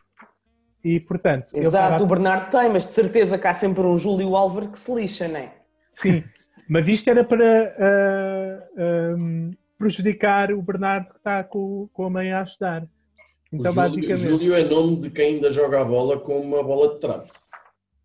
[0.83, 4.35] E, portanto, Exato, estava- o Bernardo tem, mas de certeza que há sempre um Júlio
[4.37, 5.53] Álvaro que se lixa, não é?
[5.93, 6.25] Sim,
[6.69, 8.69] mas isto era para ah,
[9.15, 12.83] ahm, prejudicar o Bernardo que está com, com a mãe a ajudar.
[12.83, 16.63] O Então, Júlio, basicamente, Júlio é nome de quem ainda joga a bola com uma
[16.63, 17.07] bola de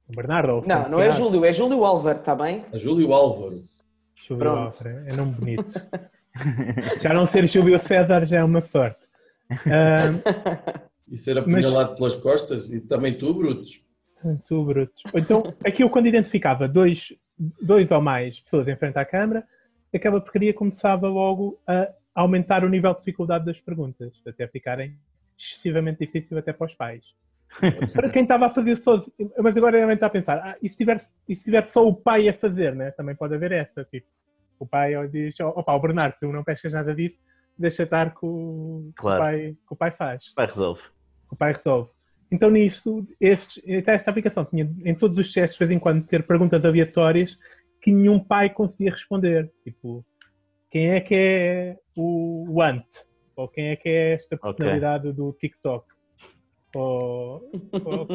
[0.09, 0.51] o Bernardo.
[0.53, 2.63] ou o Não, não é Júlio, é Júlio Álvaro, está bem?
[2.73, 3.55] A Júlio Álvaro.
[4.27, 4.57] Júlio Pronto.
[4.77, 5.65] Álvaro, é nome bonito.
[7.01, 8.99] já não ser Júlio César já é uma sorte.
[9.65, 10.19] Ahm,
[11.09, 12.69] E ser Mas- apunhalado pelas costas.
[12.71, 13.81] E também tu, Brutos.
[14.47, 15.01] Tu, brutos.
[15.15, 17.11] Então, aqui eu quando identificava dois,
[17.61, 19.43] dois ou mais pessoas em frente à câmara,
[19.97, 24.97] aquela porcaria começava logo a aumentar o nível de dificuldade das perguntas, até ficarem
[25.37, 27.03] excessivamente difíceis até para os pais.
[27.93, 30.77] para quem estava a fazer sozinho, mas agora devem estar a pensar, ah, e se
[30.77, 32.91] tiver, e se tiver só o pai a fazer, né?
[32.91, 34.07] também pode haver essa, tipo,
[34.57, 37.17] o pai diz, "Oh, opa, o Bernardo, tu não pescas nada disso,
[37.57, 39.19] deixa estar que o, que o Claro.
[39.21, 40.81] pai, que o pai faz Vai, resolve.
[41.29, 41.89] o pai resolve.
[42.31, 46.25] Então, nisto, estes, esta aplicação tinha em todos os testes, de vez em quando, ter
[46.25, 47.37] perguntas aleatórias
[47.81, 49.51] que nenhum pai conseguia responder.
[49.63, 50.05] Tipo,
[50.69, 52.85] quem é que é o Want?
[53.35, 55.85] Ou quem é que é esta personalidade do TikTok?
[56.75, 57.51] Ou,
[57.83, 58.07] ou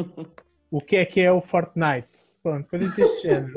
[0.71, 2.07] o que é que é o Fortnite?
[2.41, 3.53] Pronto, coisas deste género.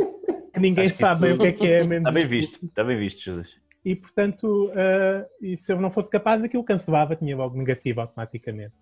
[0.53, 2.09] Que ninguém Acho sabe bem isso o que é que é mesmo.
[2.09, 3.49] Está bem visto, está bem visto, Judas.
[3.85, 8.75] E, portanto, ah, e se eu não fosse capaz, aquilo cancelava, tinha logo negativo automaticamente.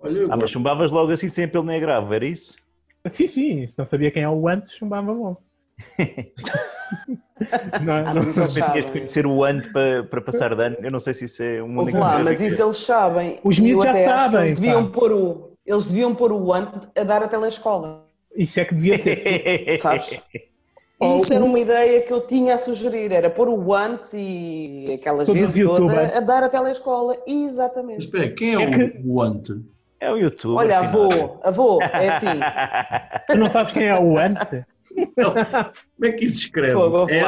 [0.00, 2.56] Olha, Ah, mas chumbavas logo assim sem apelo nem agravo, era isso?
[3.10, 5.45] Sim, sim, se não sabia quem é o antes, chumbava logo.
[7.82, 8.82] não, Ah, não, mas de sabem.
[8.84, 10.76] conhecer o ante para, para passar dano.
[10.82, 13.38] Eu não sei se isso é uma Ouve única lá, mas isso eles sabem.
[13.44, 17.22] Os miúdos já sabem, Eles deviam, pôr o, eles deviam pôr o Want a dar
[17.22, 18.06] a telescola.
[18.34, 19.78] Isso é que devia ser.
[19.80, 20.20] Sabes?
[20.98, 24.94] Ou Isso era uma ideia que eu tinha a sugerir, era pôr o Want e
[24.98, 26.16] aquela Todos os gente toda youtubers.
[26.16, 27.18] a dar a telescola.
[27.26, 28.00] Mas Exatamente.
[28.06, 29.60] espera, quem é, É o, que- o Ante?
[30.00, 30.56] É o YouTube.
[30.58, 31.04] Olha, afinal.
[31.10, 32.28] avô, avô, é assim.
[33.30, 34.64] Tu não sabes quem é o antes?
[35.16, 36.74] Não, como é que isso se escreve?
[36.74, 37.20] Vou É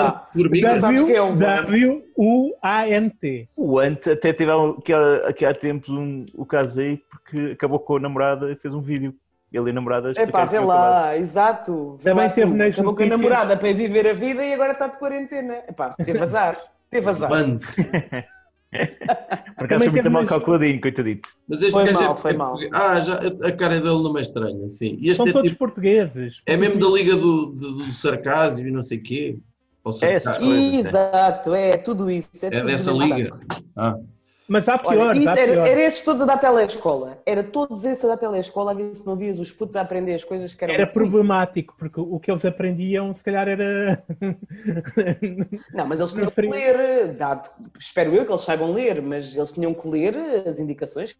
[1.12, 3.48] é o W-U-A-N-T.
[3.56, 7.52] O Ant até teve há- aqui há, aqui há tempos um, o caso aí porque
[7.52, 9.14] acabou com a namorada e fez um vídeo.
[9.52, 11.98] Ele e a namorada Epá, explicaram vê é lá, exato.
[12.02, 14.52] Vê Também lá teve nas Acabou com a namorada para ir viver a vida e
[14.52, 15.62] agora está de quarentena.
[15.66, 16.58] Epá, teve azar.
[16.90, 17.30] Teve azar.
[18.70, 21.28] Por acaso Também foi muito teve mal calculadinho, coitadito.
[21.48, 22.58] Mas este Foi gajo mal, é, foi é mal.
[22.72, 24.98] Ah, já, a cara dele não é estranha, sim.
[25.00, 26.42] E este São é, todos tipo, portugueses.
[26.46, 29.38] é mesmo da liga do, do, do sarcasmo e não sei o quê.
[29.82, 30.76] Ou seja, É.
[30.76, 32.28] Exato, é tudo isso.
[32.44, 33.40] É, é tudo dessa muito liga.
[33.74, 33.96] Ah,
[34.48, 35.72] Mas há Olha, piores, isso há era, piores.
[35.72, 37.18] era esses todos a dar telescola.
[37.26, 40.24] Era todos esses a dar telescola ver se não vias os putos a aprender as
[40.24, 40.72] coisas que eram.
[40.74, 40.94] Era assim.
[40.94, 44.02] problemático, porque o que eles aprendiam, se calhar, era.
[45.72, 49.52] Não, mas eles tinham que ler, dado- espero eu que eles saibam ler, mas eles
[49.52, 51.14] tinham que ler as indicações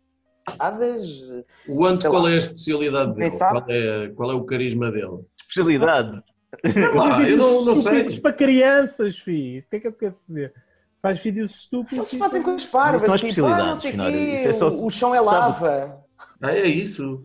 [0.58, 1.20] dadas.
[1.68, 2.30] o Sei qual lá.
[2.30, 3.30] é a especialidade dele?
[3.36, 5.18] Qual é, qual é o carisma dele?
[5.40, 6.22] Especialidade.
[6.64, 8.18] Ah, eu não, não sei.
[8.20, 9.60] para crianças, filho.
[9.60, 10.54] O que é que eu quero dizer?
[11.00, 12.12] Faz vídeos estúpidos.
[12.12, 14.68] Eles fazem coisas parvas, não é tipo, ah, especialidade, não sei quê, isso é só-
[14.68, 16.04] o- chão é lava.
[16.42, 17.24] Ah, é isso.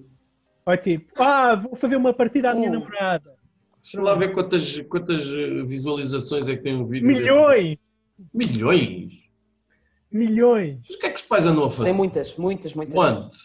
[0.65, 2.73] Ou tipo, ah, vou fazer uma partida à minha Uh.
[2.73, 3.33] namorada.
[3.81, 7.07] Deixa lá ver quantas, quantas eh, visualizações é que tem um vídeo.
[7.07, 7.77] Milhões!
[8.17, 8.53] desse.
[8.53, 9.13] Milhões?
[10.11, 10.79] Milhões!
[10.87, 11.89] Mas o que é que os pais andam a fazer?
[11.89, 12.93] Tem muitas, muitas, muitas.
[12.95, 13.35] Quanto?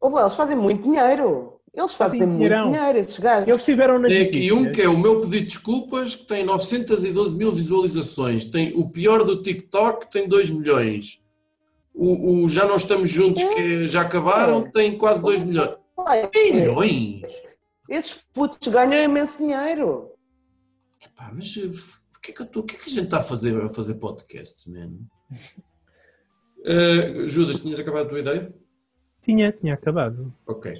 [0.00, 1.53] Ouve lá, eles fazem muito dinheiro.
[1.76, 3.48] Eles fazem Fazem muito dinheiro, esses gajos.
[3.48, 6.44] Eles estiveram nas Tem aqui um que é o meu pedido de desculpas, que tem
[6.44, 8.44] 912 mil visualizações.
[8.44, 11.20] Tem o pior do TikTok, que tem 2 milhões.
[11.92, 15.76] O, o Já Não Estamos Juntos, que já acabaram, tem quase 2 milhões.
[16.52, 17.22] Milhões?
[17.88, 20.12] Esses putos ganham imenso dinheiro.
[21.04, 21.70] Epá, mas eh,
[22.12, 23.94] porquê que, eu tô, o que é que a gente está a fazer a fazer
[23.94, 24.92] podcasts, man?
[26.64, 28.52] Eh, Judas, tinhas acabado a tua ideia?
[29.22, 30.32] Tinha, tinha acabado.
[30.46, 30.72] Ok.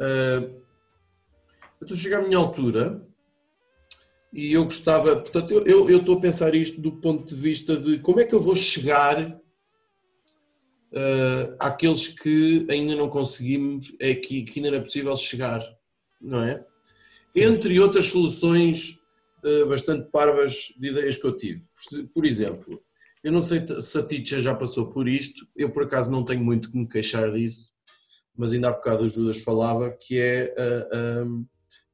[0.00, 0.58] Uh,
[1.80, 3.06] eu estou a chegar à minha altura
[4.32, 7.76] e eu gostava, portanto, eu, eu, eu estou a pensar isto do ponto de vista
[7.76, 9.40] de como é que eu vou chegar
[10.92, 15.62] uh, àqueles que ainda não conseguimos, é que, que ainda não é possível chegar,
[16.20, 16.64] não é?
[17.34, 18.98] Entre outras soluções
[19.44, 21.62] uh, bastante parvas de ideias que eu tive.
[22.12, 22.82] Por, exemplo,
[23.22, 26.44] eu não sei se a Teacher já passou por isto, eu por acaso não tenho
[26.44, 27.72] muito que me queixar disso,
[28.38, 31.24] mas ainda há bocado o Judas falava, que é ah, ah,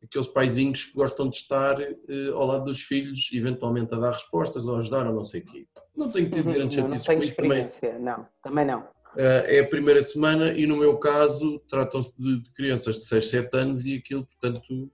[0.04, 1.86] aqueles paizinhos que gostam de estar ah,
[2.34, 5.44] ao lado dos filhos, eventualmente a dar respostas ou a ajudar ou não sei o
[5.46, 5.66] quê.
[5.96, 7.64] Não tenho tido grandes Uhum, Não, chatices com isso também.
[7.64, 8.86] experiência, não, também não.
[9.16, 13.26] Ah, é a primeira semana e no meu caso tratam-se de, de crianças de 6,
[13.26, 14.90] 7 anos e aquilo, portanto,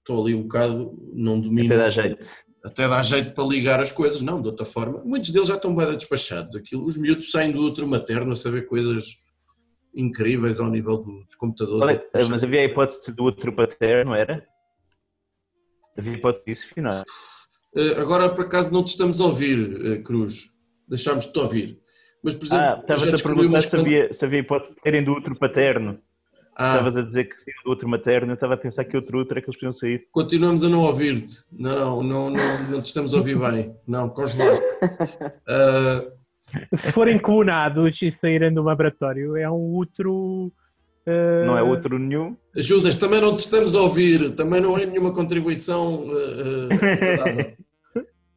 [0.00, 1.72] estou ali um bocado, não domino.
[1.72, 2.26] Até dá jeito.
[2.64, 5.02] Até dá jeito para ligar as coisas, não, de outra forma.
[5.04, 6.54] Muitos deles já estão bem despachados.
[6.54, 9.21] Aquilo, os miúdos saem do outro materno a saber coisas
[9.94, 11.82] incríveis ao nível do- dos computadores.
[11.82, 14.46] Olha, eh, mas havia a hipótese do outro paterno, era?
[15.96, 17.02] Havia a hipótese disso, final.
[17.76, 20.50] Eh, Agora, por acaso, não te estamos a ouvir, eh, Cruz.
[20.88, 21.78] Deixámos de te ouvir.
[22.22, 25.04] Mas, por exemplo, Ah, já estavas a perguntar se havia, se havia hipótese de serem
[25.04, 25.98] do outro paterno.
[26.54, 29.18] Ah, Estavas a dizer que seriam do outro materno, eu estava a pensar que outro
[29.18, 30.06] outro é que eles podiam sair.
[30.12, 31.36] continuamos a não ouvir-te.
[31.50, 33.74] Não, não, não, não, não te estamos a ouvir bem.
[33.86, 34.60] Não, congelado.
[35.48, 36.04] Ah,
[36.78, 40.52] Se forem clonados e saírem do laboratório, é um outro.
[41.06, 42.36] eh, Não é outro nenhum.
[42.56, 44.34] Judas, também não te estamos a ouvir.
[44.34, 46.04] Também não é nenhuma contribuição
[46.70, 47.56] agradável.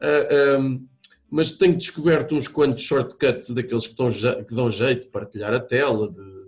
[0.01, 0.85] Ah, ahm,
[1.29, 5.59] mas tenho descoberto uns quantos shortcuts daqueles que, je- que dão jeito de partilhar a
[5.59, 6.45] tela, de,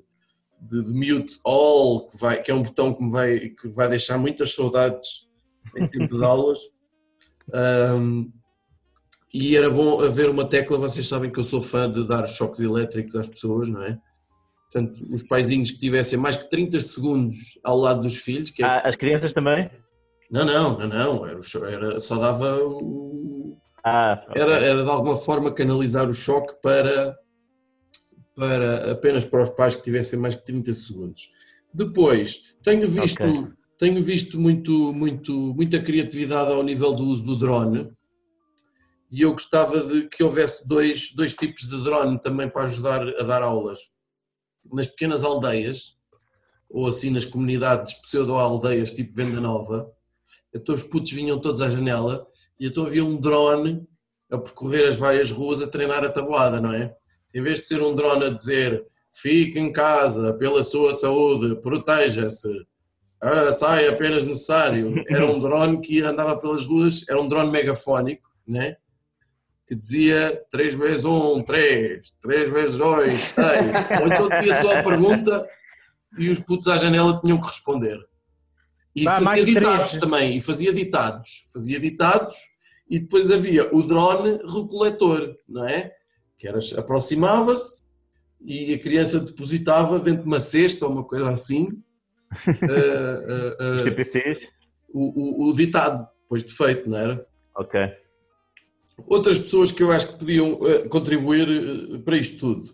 [0.62, 3.88] de, de mute all, que, vai, que é um botão que, me vai, que vai
[3.90, 5.28] deixar muitas saudades
[5.76, 6.60] em tempo de aulas.
[7.54, 8.30] Ahm,
[9.40, 12.60] e era bom haver uma tecla, vocês sabem que eu sou fã de dar choques
[12.60, 13.98] elétricos às pessoas, não é?
[14.72, 18.66] Portanto, os paizinhos que tivessem mais que 30 segundos ao lado dos filhos, que é
[18.66, 19.70] Ah, as crianças também?
[20.30, 21.26] não, não, não, não.
[21.26, 21.40] Era,
[21.72, 23.58] era- só dava o.
[23.84, 24.42] Ah, ok.
[24.42, 27.16] Era, era de alguma forma canalizar o choque para,
[28.36, 31.30] para apenas para os pais que tivessem mais que 30 segundos.
[31.74, 33.48] Depois, tenho visto, Ok.
[33.78, 37.90] tenho visto muito, muito, muita criatividade ao nível do uso do drone
[39.10, 43.24] e eu gostava de que houvesse dois, dois tipos de drone também para ajudar a
[43.24, 43.80] dar aulas.
[44.72, 45.96] Nas pequenas aldeias,
[46.70, 49.90] ou assim nas comunidades pseudo-aldeias tipo Venda Nova,
[50.54, 52.28] então os putos vinham todos à janela
[52.60, 53.88] e então havia um drone
[54.30, 56.94] a percorrer as várias ruas a treinar a tabuada, não é?
[57.34, 62.68] Em vez de ser um drone a dizer fique em casa pela sua saúde, proteja-se,
[63.22, 68.30] ah, sai apenas necessário, era um drone que andava pelas ruas, era um drone megafónico,
[68.46, 68.76] né?
[69.68, 73.46] Que dizia 3 vezes 1, 3, 3 vezes 2, 6.
[74.02, 75.48] Ou então dizia só a pergunta
[76.18, 78.00] e os putos à janela tinham que responder.
[78.96, 79.98] E Vá, fazia ditados três.
[79.98, 81.30] também, e fazia ditados.
[81.54, 82.36] Fazia ditados
[82.90, 85.92] e depois havia o drone recoletor, não é?
[86.38, 87.84] Que era, aproximava-se
[88.42, 91.68] e a criança depositava dentro de uma cesta ou uma coisa assim
[92.48, 94.40] Os eh, TPCs?
[94.94, 97.28] o, o- o ditado, depois de feito, não era?
[97.56, 97.80] Ok.
[99.06, 102.70] Outras pessoas que eu acho que podiam eh, contribuir eh, para isto tudo.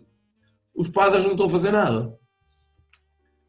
[0.74, 2.12] Os padres não estão a fazer nada.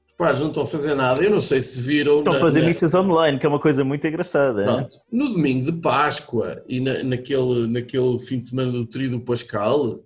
[0.07, 1.21] Os pais não estão a fazer nada.
[1.23, 2.19] Eu não sei se viram.
[2.19, 4.61] Estão a fazer na- missas online, que é uma coisa muito engraçada.
[4.61, 4.65] hein?
[4.67, 4.97] Pronto.
[5.11, 9.99] No domingo de Páscoa e na- naquele, naquele fim de semana do Trio do Pascal,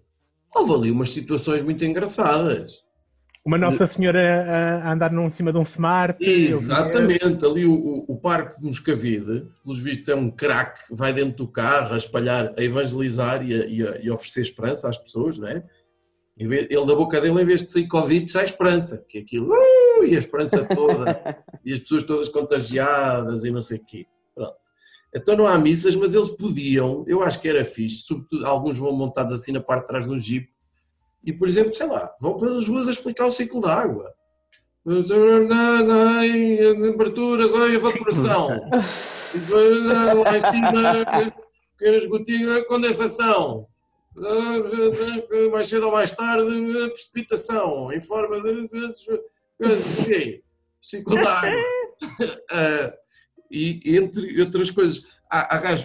[0.55, 2.83] houve ali umas situações muito engraçadas.
[3.49, 4.19] Uma Nossa Senhora
[4.83, 6.23] a, a andar num, cima de um smart.
[6.23, 11.47] Exatamente, ali o, o, Parque de Moscavide, pelos vistos é um craque, vai dentro do
[11.47, 15.47] carro a espalhar, a evangelizar e a, e a- e oferecer esperança às pessoas, não
[15.47, 15.63] é?
[16.37, 20.03] Ele da boca dele, em vez de sair Covid, sai esperança, que é aquilo, uh,
[20.05, 24.05] e a esperança toda, e as pessoas todas contagiadas e não sei o quê.
[24.35, 24.59] Pronto.
[25.13, 28.91] Então não há missas, mas eles podiam, eu acho que era fixe, sobretudo alguns vão
[28.93, 30.47] montados assim na parte de trás de um jeep,
[31.23, 34.13] e por exemplo, sei lá, vão pelas ruas a explicar o ciclo da água.
[36.81, 38.49] Temperaturas, ai, evaporação.
[39.31, 41.31] Ah, Lá em cima,
[41.77, 43.67] pequenas gotinhas, condensação.
[44.17, 44.55] Ah,
[45.51, 48.67] Mais cedo ou mais tarde, a precipitação, em forma de.
[50.81, 51.63] Ciclo da água.
[52.51, 52.93] Ah,
[53.51, 55.75] E entre outras coisas, há, há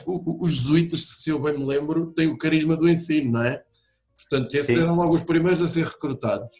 [0.41, 3.63] os jesuítas, se eu bem me lembro, têm o carisma do ensino, não é?
[4.29, 4.83] Portanto, esses Sim.
[4.83, 6.57] eram logo os primeiros a ser recrutados.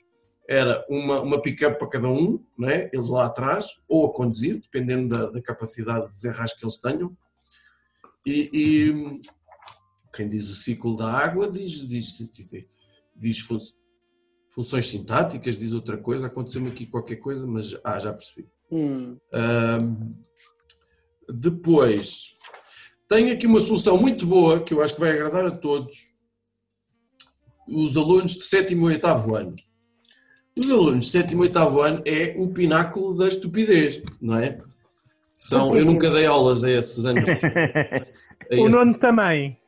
[0.49, 2.91] Era uma, uma pick-up para cada um, não é?
[2.93, 7.17] eles lá atrás, ou a conduzir, dependendo da, da capacidade de desenrasque que eles tenham.
[8.27, 9.21] E, e
[10.15, 12.67] quem diz o ciclo da água diz, diz, diz,
[13.17, 13.59] diz fun-
[14.51, 16.27] funções sintáticas, diz outra coisa.
[16.27, 18.47] Aconteceu-me aqui qualquer coisa, mas ah, já percebi.
[18.71, 19.17] Hum.
[19.33, 20.13] Ahm,
[21.29, 22.35] depois,
[23.09, 26.14] tenho aqui uma solução muito boa que eu acho que vai agradar a todos.
[27.69, 29.55] Os alunos de sétimo e oitavo ano.
[30.59, 34.59] Os alunos de sétimo e oitavo ano é o pináculo da estupidez, não é?
[35.33, 37.29] São, eu nunca dei aulas a esses anos.
[38.53, 39.59] a O nono também.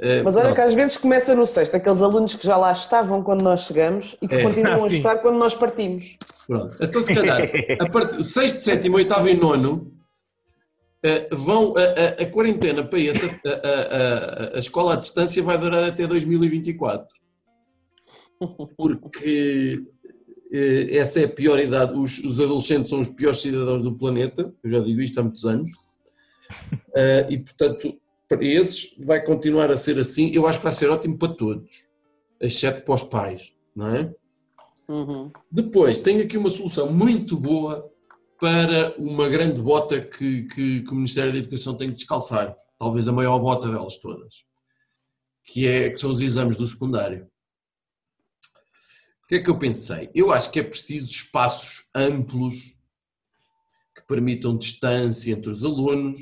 [0.00, 0.54] eh, Mas olha pronto.
[0.56, 4.16] que às vezes começa no sexto, aqueles alunos que já lá estavam quando nós chegamos
[4.22, 4.42] e que É.
[4.42, 4.96] continuam a Ah, sim.
[4.96, 6.16] estar quando nós partimos.
[6.46, 6.74] Pronto.
[6.80, 7.42] Então, se calhar,
[7.78, 9.92] a partir sexto, sétimo, oitavo e nono
[11.02, 15.84] eh, vão a, a- a quarentena para esse, a, a- escola à distância vai durar
[15.84, 17.16] até 2024.
[18.76, 19.82] Porque
[20.52, 21.98] eh, essa é a pior idade.
[21.98, 24.52] Os, os adolescentes são os piores cidadãos do planeta.
[24.62, 25.70] Eu já digo isto há muitos anos.
[26.94, 27.96] Eh, e, portanto,
[28.28, 30.30] para esses vai continuar a ser assim.
[30.34, 31.88] Eu acho que vai ser ótimo para todos,
[32.40, 34.14] exceto para os pais, não é?
[34.88, 35.30] Uhum.
[35.50, 37.90] Depois, tenho aqui uma solução muito boa
[38.40, 42.54] para uma grande bota que, que- que o Ministério da Educação tem que descalçar.
[42.78, 44.44] Talvez a maior bota delas todas.
[45.44, 47.28] Que, é, que são os exames do secundário.
[49.24, 50.10] O que é que eu pensei?
[50.14, 52.78] Eu acho que é preciso espaços amplos
[53.94, 56.20] que permitam distância entre os alunos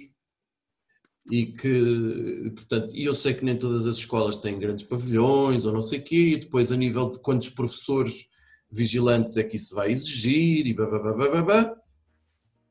[1.30, 5.72] e que, portanto, e eu sei que nem todas as escolas têm grandes pavilhões ou
[5.72, 8.26] não sei o quê, e depois a nível de quantos professores
[8.70, 11.76] vigilantes é que isso vai exigir e babá.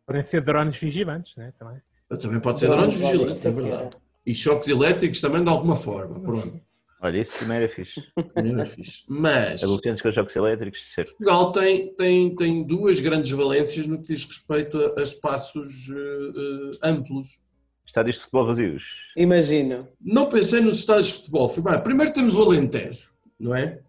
[0.06, 1.54] Podem ser drones vigilantes, né?
[1.58, 1.82] Também.
[2.22, 3.98] Também pode ser drones Drones, vigilantes, é verdade.
[4.26, 6.62] E choques elétricos também de alguma forma, pronto.
[7.02, 8.02] Olha, isso também era fixe.
[8.34, 9.04] Também era fixe.
[9.08, 11.10] Mas Adolescentes com jogos elétricos, certo.
[11.10, 16.80] Portugal tem, tem, tem duas grandes valências no que diz respeito a, a espaços eh,
[16.82, 17.44] eh, amplos.
[17.86, 18.84] Estádios de futebol vazios.
[19.16, 19.88] Imagino.
[20.02, 21.48] Não pensei nos estádios de futebol.
[21.48, 23.80] Fui, bem, primeiro temos o Alentejo, não é?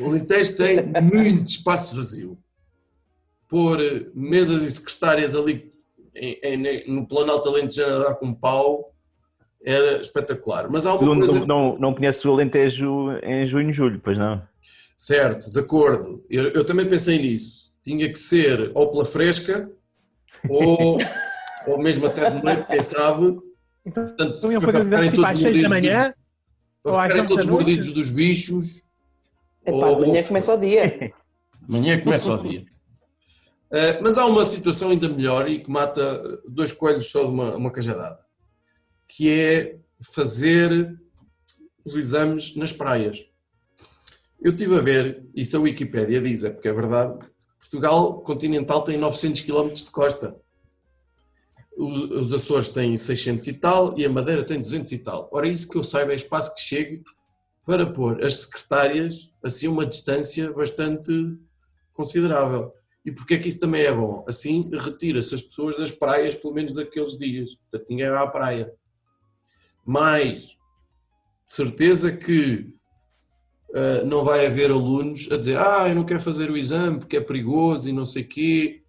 [0.00, 2.38] O Alentejo tem muito espaço vazio.
[3.52, 5.70] Pôr eh, mesas e secretárias ali
[6.16, 8.94] em- em- no Planalto Alentejano a dar com pau
[9.62, 10.70] era espetacular.
[10.70, 11.46] Mas há uma não, coisa...
[11.46, 14.42] não, não conheces o Alentejo em junho, julho, pois não?
[14.96, 16.24] Certo, de acordo.
[16.30, 17.70] Eu, eu também pensei nisso.
[17.84, 19.70] Tinha que ser ou pela fresca
[20.48, 20.96] ou,
[21.68, 23.38] ou mesmo até de noite, quem sabe.
[23.84, 26.14] Então, Portanto, não iam para ficarem tipo todos às 6 da mordidos dos- manhã?
[26.82, 28.82] para Ou às ficarem todos mordidos dos bichos.
[29.66, 31.12] Epá, ou- de manhã ou- começa o dia.
[31.68, 32.64] Amanhã começa o dia.
[33.72, 37.56] Eh, mas há uma situação ainda melhor e que mata dois coelhos só de uma,
[37.56, 38.22] uma cajadada,
[39.08, 39.78] que é
[40.12, 41.00] fazer
[41.82, 43.26] os exames nas praias.
[44.42, 47.18] Eu estive a ver, isso a Wikipédia diz, é porque é verdade,
[47.58, 50.36] Portugal continental tem 900 km de costa.
[51.74, 55.30] Os, Açores têm 600 e tal e a Madeira tem 200 e tal.
[55.32, 57.02] Ora, isso que eu saiba é espaço que chegue
[57.64, 61.38] para pôr as secretárias assim uma distância bastante
[61.94, 62.74] considerável.
[63.04, 64.24] E porque é que isso também é bom?
[64.28, 67.56] Assim retira-se as pessoas das praias, pelo menos daqueles dias.
[67.56, 68.72] Portanto, ninguém vai à praia.
[69.84, 70.56] Mas,
[71.44, 72.72] certeza que
[73.74, 77.16] ah, não vai haver alunos a dizer ah, eu não quero fazer o exame porque
[77.16, 78.82] é perigoso e não sei quê.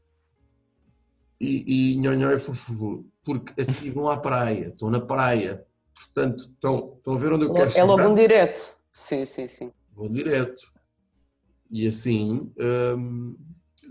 [1.39, 3.05] E, e nhonhó é fufu.
[3.24, 5.66] Porque assim vão à praia, estão na praia.
[5.95, 8.09] Portanto, estão, estão a ver onde eu quero É logo chegar?
[8.09, 8.78] um direto.
[8.91, 9.72] Sim, sim, sim.
[9.93, 10.72] Vou direto.
[11.72, 13.36] E assim, hum,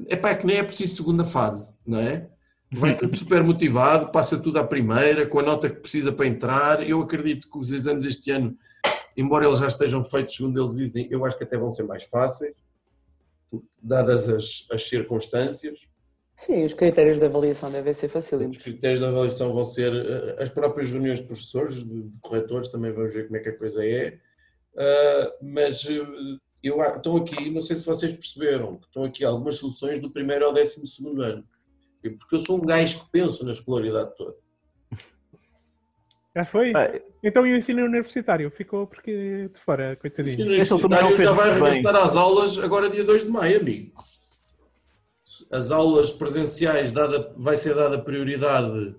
[0.09, 2.28] é pá, que nem é preciso segunda fase, não é?
[2.74, 6.88] Vai tudo super motivado, passa tudo à primeira, com a nota que precisa para entrar.
[6.88, 8.57] Eu acredito que os exames este ano,
[9.14, 12.05] embora eles já estejam feitos, segundo eles dizem, eu acho que até vão ser mais
[12.05, 12.55] fáceis,
[13.82, 15.80] dadas as, as circunstâncias.
[16.34, 18.57] Sim, os critérios de avaliação devem ser Os facílimos.
[18.57, 23.12] critérios de avaliação vão ser eh, as próprias reuniões de professores, de corretores, também vamos
[23.12, 24.18] ver como é que a coisa é.
[24.76, 26.01] Ah, mas eh,
[26.62, 30.10] eu a- estão aqui, não sei se vocês perceberam, que estão aqui algumas soluções do
[30.10, 31.44] primeiro ao décimo segundo ano.
[32.04, 34.34] E Porque eu sou um gajo que penso na escolaridade toda.
[36.34, 36.72] Já foi?
[36.74, 38.50] Ah, Então e o ensino universitário?
[38.50, 40.34] Ficou porque de fora, coitadinho.
[40.34, 43.60] O ele também não universitário já vai regressar às aulas agora dia 2 de maio,
[43.60, 43.92] amigo.
[45.50, 48.96] As aulas presenciais dada, vai ser dada prioridade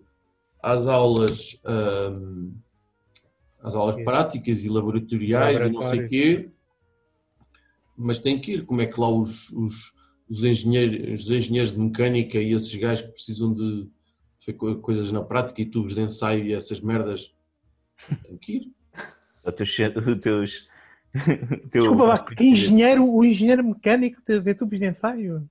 [0.61, 2.53] às aulas hum,
[3.61, 6.49] às aulas práticas e laboratoriais e não sei o quê.
[7.97, 9.91] Mas tem que ir, como é que lá os, os,
[10.29, 13.87] os, engenheiros, os engenheiros de mecânica e esses gajos que precisam de
[14.81, 17.33] coisas na prática e tubos de ensaio e essas merdas,
[18.27, 18.71] tem que ir.
[19.45, 20.67] Os teus.
[21.71, 25.47] Desculpa lá, engenheiro, o engenheiro mecânico de tubos de ensaio?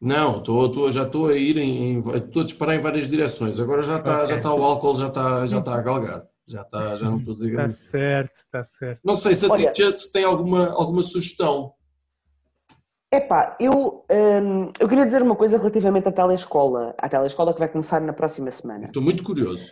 [0.00, 3.58] Não, estou, estou- já estou a ir em, estou a disparar em várias direções.
[3.58, 4.28] Agora já está, Ok.
[4.28, 6.26] já está o álcool, já está, já está a galgar.
[6.46, 9.00] Já está, já não estou a dizer Está certo, está certo.
[9.02, 11.72] Não sei se a Olha- se tem alguma, alguma sugestão.
[13.16, 17.68] Epá, eu, hum, eu queria dizer uma coisa relativamente à telescola, à telescola que vai
[17.68, 18.86] começar na próxima semana.
[18.86, 19.64] Estou muito curioso.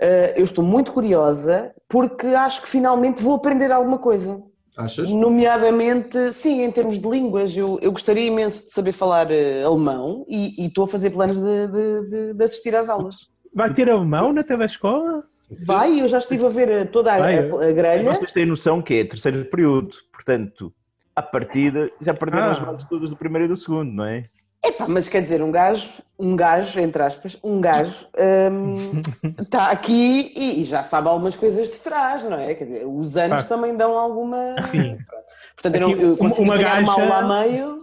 [0.00, 4.42] Uh, eu estou muito curiosa porque acho que finalmente vou aprender alguma coisa.
[4.76, 5.08] Achas?
[5.12, 10.24] Nomeadamente, sim, em termos de línguas, eu, eu gostaria imenso de saber falar eh, alemão
[10.28, 13.14] e, e estou a fazer planos de, de- de- de assistir às aulas.
[13.54, 15.22] Vai ter alemão na telescola?
[15.64, 18.14] Vai, eu já estive a ver eh, toda a, Vai, a, a grelha.
[18.14, 20.72] Vocês têm noção que é terceiro período, portanto,
[21.14, 22.52] à partida já perderam Ah.
[22.52, 24.28] as bases todas do primeiro e do segundo, não é?
[24.64, 28.06] Epá, mas quer dizer, um gajo, um gajo, entre aspas, um gajo,
[28.50, 28.92] hum,
[29.40, 32.54] está aqui e, e já sabe algumas coisas de trás, não é?
[32.54, 34.56] Quer dizer, os anos também dão alguma.
[34.70, 34.96] Sim.
[35.54, 37.78] Portanto, eu, não, Aqui, eu uma- consigo uma apanhar uma aula a meio.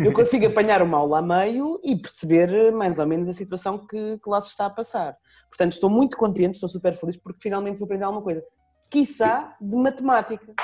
[0.00, 3.76] Eu consigo apanhar uma aula a meio e perceber eh, mais ou menos a situação
[3.86, 5.14] que, que lá se está a passar.
[5.50, 8.42] Portanto, estou muito contente, estou super feliz porque finalmente vou aprender alguma coisa.
[8.90, 10.54] Quiçá de matemática,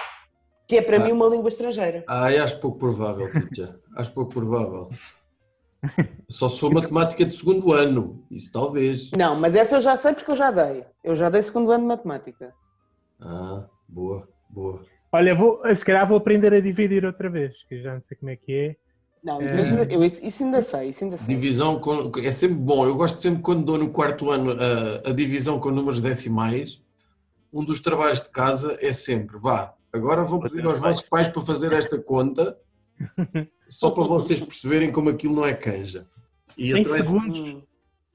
[0.72, 1.00] que é para Ah.
[1.04, 2.02] mim uma língua estrangeira.
[2.08, 3.76] Ah, acho pouco provável, teacher.
[3.94, 4.88] Acho pouco provável.
[6.28, 8.24] Só se for matemática de segundo ano.
[8.30, 9.10] Isso talvez.
[9.16, 10.84] Não, mas essa eu já sei porque eu já dei.
[11.04, 12.54] Eu já dei segundo ano de matemática.
[13.20, 14.80] Ah, boa, boa.
[15.12, 18.30] Olha, vou, se calhar vou aprender a dividir outra vez, que já não sei como
[18.30, 18.76] é que é.
[19.22, 19.62] Não, isso, É.
[19.62, 21.34] ainda, eu, isso, isso ainda sei, isso ainda sei.
[21.34, 22.86] Divisão com, é sempre bom.
[22.86, 26.80] Eu gosto sempre quando dou no quarto ano a, a divisão com números decimais.
[27.52, 31.42] Um dos trabalhos de casa é sempre, vá, agora vão pedir aos vossos pais para
[31.42, 32.56] fazer esta conta,
[33.68, 36.06] só para vocês perceberem como aquilo não é canja.
[36.56, 37.62] E Em então é- segundos, Hum.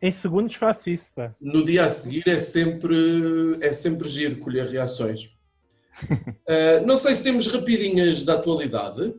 [0.02, 1.34] em segundos faço isso, pá.
[1.42, 5.30] no dia a seguir é sempre, é sempre giro colher reações.
[6.48, 9.14] Ah, não sei se temos rapidinhas da atualidade.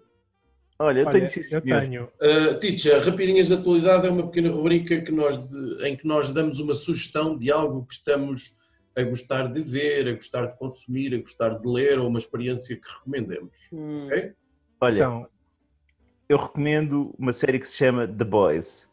[0.78, 2.04] Olha, eu Olha, tenho sim, eu tenho.
[2.22, 6.30] Uh, teacher, Rapidinhas da Atualidade é uma pequena rubrica que nós de- em que nós
[6.30, 8.56] damos uma sugestão de algo que estamos
[8.98, 12.76] a gostar de ver, a gostar de consumir, a gostar de ler ou uma experiência
[12.76, 13.70] que recomendemos.
[13.72, 14.06] Hum.
[14.06, 14.32] Ok?
[14.80, 15.26] Olha, Então,
[16.28, 18.86] eu recomendo uma série que se chama The Boys.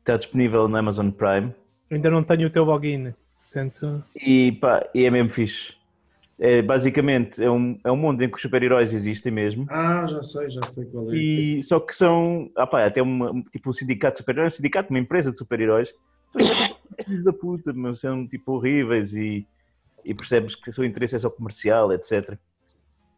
[0.00, 1.54] Está disponível na Amazon Prime
[1.94, 3.14] ainda não tenho o teu login.
[3.52, 5.74] Portanto, e, pá, e é mesmo fixe.
[6.40, 9.66] É, basicamente, é um, é um mundo em que os super-heróis existem mesmo.
[9.68, 11.14] Ah, já sei, já sei qual é.
[11.14, 14.90] E só que são, ah pá, até uma, tipo um sindicato de super-heróis, um sindicato,
[14.90, 15.92] uma empresa de super-heróis,
[17.04, 19.46] filhos da puta, mas são tipo horríveis e,
[20.04, 22.38] e percebes que o seu interesse é só comercial, etc.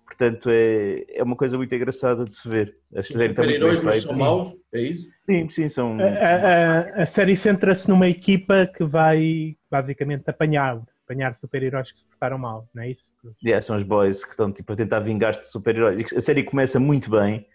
[0.06, 2.76] Portanto, é, é uma coisa muito engraçada de se ver.
[2.94, 4.56] A São série está muito bem super-heróis, mas são maus?
[4.72, 5.08] É isso?
[5.26, 5.98] Sim, sim, são.
[6.00, 11.98] a, a- a- a série centra-se numa equipa que vai basicamente apanhar, apanhar super-heróis que
[11.98, 13.02] se portaram mal, não é isso?
[13.42, 16.12] Yeah, são os boys que estão tipo, a tentar vingar-se de super-heróis.
[16.12, 17.46] A série começa muito bem,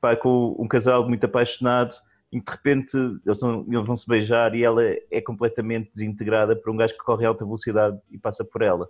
[0.00, 1.94] pá, com um casal muito apaixonado,
[2.32, 6.70] e de repente eles, não- eles vão se beijar e ela é completamente desintegrada por
[6.72, 8.88] um gajo que corre a alta velocidade e passa por ela.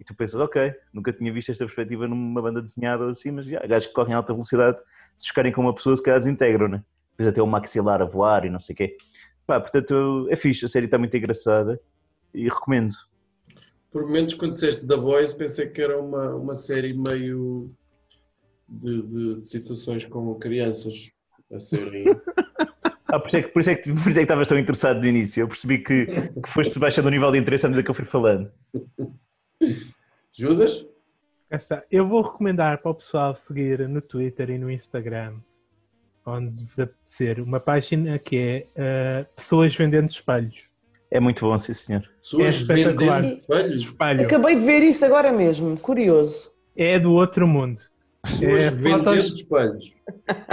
[0.00, 3.46] E tu pensas, ok, nunca tinha visto esta perspectiva numa banda desenhada ou assim, mas
[3.46, 4.78] já, gajos que correm a alta velocidade,
[5.16, 6.84] se chocarem com uma pessoa, se calhar desintegram, né?
[7.12, 8.96] Depois até o maxilar a voar e não sei o quê.
[9.46, 11.80] Pá, portanto, é fixe, a série está muito engraçada
[12.34, 12.94] e recomendo.
[13.92, 17.70] Por momentos, quando disseste The Boys, pensei que era uma, uma série meio
[18.68, 21.12] de, de- de situações com crianças
[21.52, 22.04] a serem.
[23.06, 24.58] Ah, por isso, é que, por, isso é que, por isso é que estavas tão
[24.58, 25.42] interessado no início.
[25.42, 28.04] Eu percebi que, que foste baixando o nível de interesse à medida que eu fui
[28.04, 28.50] falando.
[30.36, 30.84] Judas?
[31.48, 31.84] Está.
[31.92, 35.34] Eu vou recomendar para o pessoal seguir no Twitter e no Instagram
[36.26, 40.66] onde vos apetecer, uma página que é eh, Pessoas Vendendo Espelhos.
[41.10, 42.02] É muito bom, sim senhor.
[42.16, 43.22] Pessoas É espetacular.
[43.22, 43.84] vendendo espelhos.
[43.84, 44.22] Espelho.
[44.22, 46.50] Acabei de ver isso agora mesmo, curioso.
[46.74, 47.80] É do outro mundo.
[48.40, 49.94] Pessoas É, vendendo fotos- espelhos.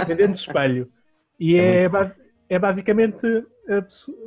[0.06, 0.88] Vendendo espelho.
[1.38, 2.14] E é, ba-
[2.48, 3.26] é basicamente
[3.68, 3.78] eh,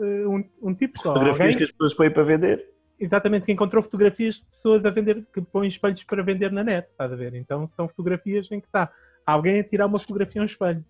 [0.02, 1.10] eh, um, um tipo só.
[1.14, 2.70] Fotografias Alguém, que as pessoas põem para vender.
[3.00, 6.88] exatamente, que encontrou fotografias de pessoas a vender, que põem espelhos para vender na net,
[6.90, 7.34] estás a ver?
[7.36, 8.92] Então são fotografias em que está
[9.26, 10.84] alguém a tirar uma fotografia a um espelho.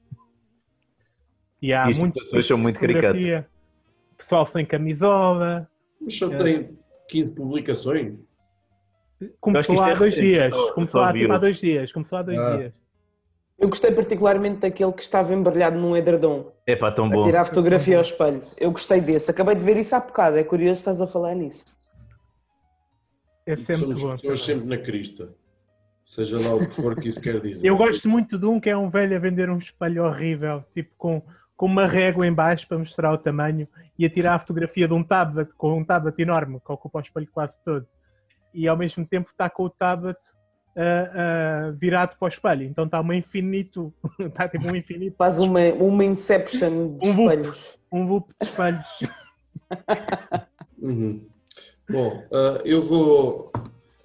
[1.61, 3.47] E há E as muitos situações são muito fotografia.
[4.18, 5.70] Pessoal sem camisola.
[6.01, 6.38] Mas só É.
[6.38, 6.78] tem
[7.09, 8.16] 15 publicações.
[9.39, 10.55] Começou é há dois dias.
[10.72, 11.91] Começou há, dois dias.
[11.91, 12.57] Começou há dois Ah.
[12.57, 12.74] dias.
[13.57, 17.24] Eu gostei particularmente daquele que estava embrulhado num edredom É pá, tão a bom.
[17.24, 18.41] tirar a fotografia ao espelho.
[18.59, 19.32] Eu gostei desse.
[19.32, 20.38] Acabei de ver isso há bocado.
[20.38, 21.63] É curioso estás a falar nisso.
[23.45, 24.11] É sempre somos bom.
[24.11, 25.30] pessoas sempre na crista.
[26.03, 27.68] Seja lá o que for que isso quer dizer.
[27.68, 30.91] Eu gosto muito de um que é um velho a vender um espelho horrível, tipo
[30.97, 31.22] com,
[31.55, 34.93] com uma régua em baixo para mostrar o tamanho e a tirar a fotografia de
[34.93, 37.88] um tablet com um tablet enorme que ocupa o espelho quase todo.
[38.56, 40.18] E ao mesmo tempo está com o tablet
[40.78, 42.64] ah, ah, virado para o espelho.
[42.64, 47.78] Então está um infinito, está tipo um infinito, Faz uma, uma inception de Um espelhos.
[47.91, 48.86] um loop de espelhos.
[50.78, 51.26] Uhum.
[51.89, 53.51] Bom, ah, eu vou.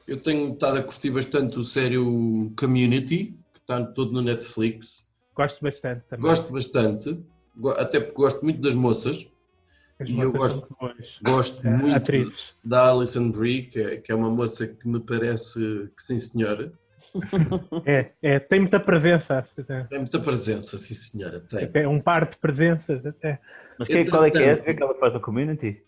[0.07, 5.09] Eu tenho estado a curtir bastante o sério Community, que está todo no Netflix.
[5.34, 6.22] Gosto bastante também.
[6.22, 7.20] Gosto bastante,
[7.76, 9.30] até porque gosto muito das moças.
[10.07, 10.66] E eu gosto-.
[11.22, 12.55] Gosto muito atrizes.
[12.64, 15.61] da Alison Brie, que é, que é uma moça que me parece
[15.96, 16.72] que sim, senhora.
[17.84, 19.44] É, é, tem muita presença.
[19.88, 21.40] Tem muita presença, sim, senhora.
[21.40, 21.68] Tem.
[21.74, 23.40] É um par de presenças até.
[23.76, 24.57] Mas quem, qual é que é?
[24.57, 25.82] Que é que ela faz na community?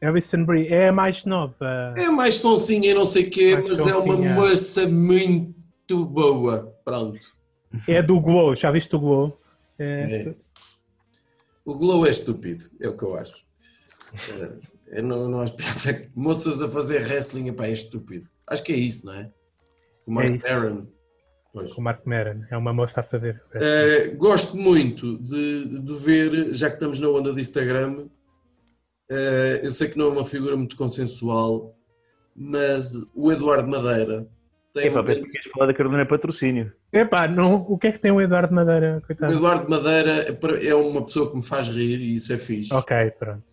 [0.00, 1.94] Alison Brie é a mais nova.
[1.96, 6.74] É mais sonsinha e não sei o quê, Mais mas é uma moça muito boa.
[6.84, 7.20] Pronto.
[7.86, 9.38] É do Glow, já viste o Glow?
[9.78, 10.34] É, É.
[11.64, 13.44] O Glow é estúpido, é o que eu acho.
[14.28, 16.08] É, é, não, não acho piada.
[16.14, 18.24] Moças a fazer wrestling epá, é estúpido.
[18.46, 19.30] Acho que é isso, não é?
[20.06, 20.46] O Mark É isso.
[20.48, 20.86] Aaron.
[21.52, 21.72] Pois.
[21.74, 23.42] com o Mark Maron, é uma moça a fazer.
[23.52, 28.06] Eh, gosto muito de, de ver, já que estamos na onda do Instagram,
[29.10, 31.76] eh, eu sei que não é uma figura muito consensual,
[32.34, 34.26] mas o Eduardo Madeira
[34.72, 36.72] tem Epá, um penso que queres falar da Carolina Patrocínio.
[36.90, 38.98] Epá, não, o que é que tem o Eduardo Madeira?
[39.02, 39.34] O Coitado.
[39.34, 42.72] Eduardo Madeira é é uma pessoa que me faz rir e isso é fixe.
[42.72, 43.44] Ok, pronto.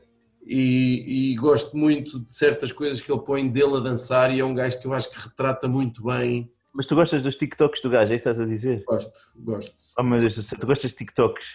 [0.52, 4.44] E, e gosto muito de certas coisas que ele põe dele a dançar e é
[4.44, 6.52] um gajo que eu acho que retrata muito bem.
[6.74, 8.84] Mas tu gostas dos TikToks do gajo, é isso que estás a dizer?
[8.84, 9.76] Gosto, gosto.
[9.96, 11.46] Oh meu Deus do céu, tu gostas de TikToks?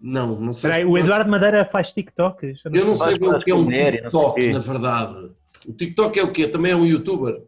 [0.00, 1.04] Não, não sei Espera aí, se o gosto.
[1.04, 2.60] Eduardo Madeira faz TikToks?
[2.64, 4.58] Eu não sei Faz bem o que é um mulher não sei o TikTok, na
[4.58, 5.32] verdade.
[5.68, 6.48] O TikTok é o quê?
[6.48, 7.42] Também é um youtuber?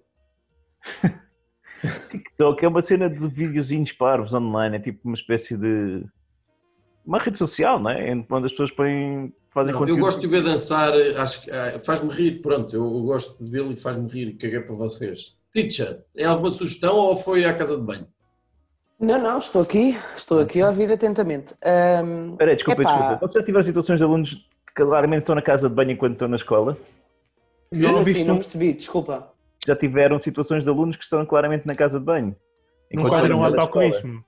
[2.11, 6.05] TikTok é uma cena de videozinhos parvos online, é tipo uma espécie de.
[7.05, 8.13] Uma rede social, não é?
[8.13, 9.35] Onde as pessoas põem.
[9.53, 13.03] Fazem Não, eu gosto de ver dançar, acho que ah, faz-me rir, pronto, eu, eu
[13.03, 15.37] gosto dele e faz-me rir, caguei para vocês.
[15.53, 18.07] Teacher, é alguma sugestão ou foi à casa de banho?
[18.99, 19.99] Não, não, estou aqui.
[20.17, 21.53] Estou aqui a ouvir atentamente.
[21.55, 22.97] Espera aí, desculpa, Epá.
[22.99, 23.19] desculpa.
[23.27, 26.29] Vocês já tiveram situações de alunos que claramente estão na casa de banho enquanto estão
[26.29, 26.79] na escola?
[27.73, 29.29] não, Não, assim, não um- percebi, desculpa.
[29.67, 32.37] Já tiveram situações de alunos que estão claramente na casa de banho?
[32.93, 33.61] Não Enquanto um estão na escola?
[33.63, 34.25] autocolismo.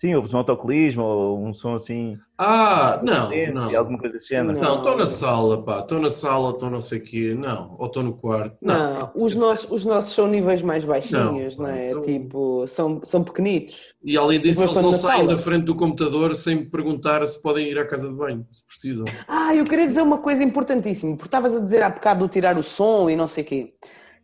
[0.00, 2.16] Sim, houve um autocolismo ou um som assim.
[2.38, 3.76] Ah, não, não.
[3.76, 4.56] Alguma coisa desse género.
[4.60, 7.86] Não, estou na sala, pá, estou na sala, estou não sei o quê, não, ou
[7.86, 8.94] estou no quarto, não.
[8.94, 11.90] Não, os, nossos, os nossos são níveis mais baixinhos, Não, não, é?
[11.90, 13.92] então- Tipo, são, são pequenitos.
[14.04, 15.32] E além disso, Depois eles não saem sala.
[15.34, 18.64] da frente do computador sem me perguntar se podem ir à casa de banho, se
[18.64, 19.04] precisam.
[19.26, 22.56] Ah, eu queria dizer uma coisa importantíssima, porque estavas a dizer há bocado do tirar
[22.56, 23.74] o som e não sei o quê.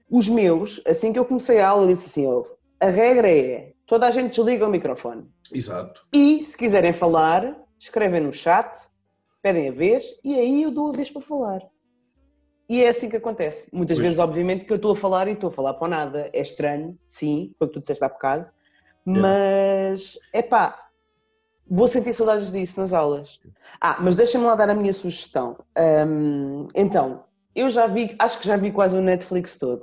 [0.09, 2.49] Os meus, assim que eu comecei a aula, eu disse assim: "Ouve,
[2.81, 5.31] a regra é toda a gente desliga o microfone.
[5.53, 6.07] Exato.
[6.13, 8.79] E se quiserem falar, escrevem no chat,
[9.43, 11.61] pedem a vez e aí eu dou a vez para falar.
[12.69, 13.69] E é assim que acontece.
[13.73, 14.05] Muitas Pois.
[14.05, 16.31] vezes, obviamente, que eu estou a falar e estou a falar para nada.
[16.33, 18.47] É estranho, sim, foi o que tu disseste há bocado.
[19.05, 20.89] Mas, é pá,
[21.69, 23.39] vou sentir saudades disso nas aulas.
[23.79, 25.59] Ah, mas deixa-me lá dar a minha sugestão.
[26.09, 27.25] Hum, então,
[27.55, 29.83] eu já vi, acho que já vi quase o Netflix todo.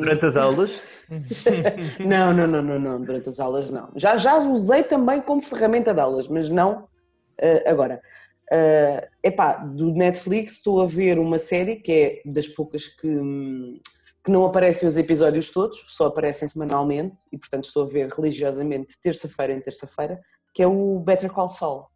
[0.00, 0.70] Durante as aulas,
[2.00, 3.90] não, não, não, não, não, durante as aulas não.
[3.96, 6.88] Já, já usei também como ferramenta de aulas, mas não
[7.38, 8.00] eh, agora.
[8.50, 13.08] É epá, do Netflix estou a ver uma série que é das poucas que,
[14.24, 18.96] que não aparecem os episódios todos, só aparecem semanalmente e portanto estou a ver religiosamente
[19.02, 20.20] terça-feira em terça-feira,
[20.54, 21.86] que é o Better Call Saul,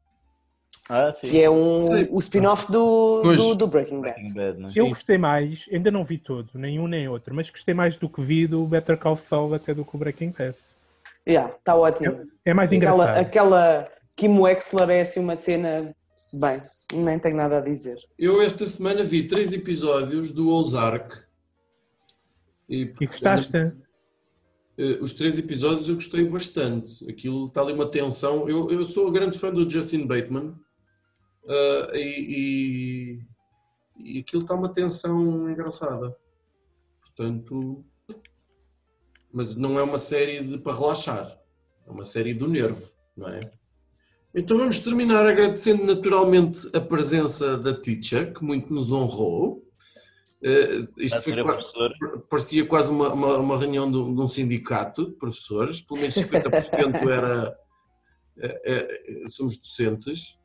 [0.92, 1.28] ah, sim.
[1.28, 4.56] que é um, o spin-off do, do, do Breaking Breaking Bad.
[4.56, 4.72] Bad, não é?
[4.74, 8.20] Eu gostei mais, ainda não vi todo, nenhum nem outro, mas gostei mais do que
[8.20, 10.56] vi do Better Call Saul até do que o Breaking Bad.
[11.28, 12.26] Yeah, está ótimo.
[12.44, 13.18] É mais Aquela, engraçado.
[13.20, 15.94] aquela, Kim Wexler é assim uma cena.
[16.32, 16.60] Bem,
[16.92, 17.96] nem tenho nada a dizer.
[18.18, 21.14] Eu esta semana vi três episódios do Ozark.
[22.68, 23.56] E, E gostaste?
[24.78, 27.08] Eh, Os três episódios eu gostei bastante.
[27.10, 28.48] Aquilo está ali uma tensão.
[28.48, 30.54] Eu, eu sou grande fã do Justin Bateman.
[31.48, 33.20] Eh, e,
[33.98, 36.16] e, e aquilo está uma tensão engraçada.
[37.02, 37.84] Portanto.
[39.32, 41.38] Mas não é uma série de, para relaxar.
[41.86, 43.40] É uma série do nervo, não é?
[44.34, 49.64] Então vamos terminar agradecendo naturalmente a presença da Teacher, que muito nos honrou.
[50.42, 51.34] Eh, isto foi
[52.28, 56.14] parecia quase uma, uma, uma reunião de um, de um sindicato de professores, pelo menos
[56.14, 57.58] 50% era,
[58.38, 60.39] é, é, somos docentes.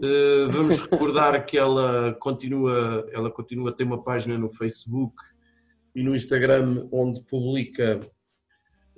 [0.00, 5.14] Eh, vamos recordar que ela continua, ela continua a ter uma página no Facebook
[5.94, 7.98] e no Instagram onde publica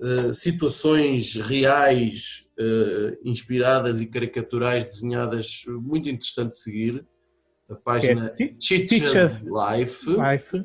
[0.01, 7.07] eh, situações reais, eh, inspiradas e caricaturais, desenhadas, muito interessante de seguir.
[7.69, 10.07] A página Ti- Teachers Life.
[10.11, 10.65] Life.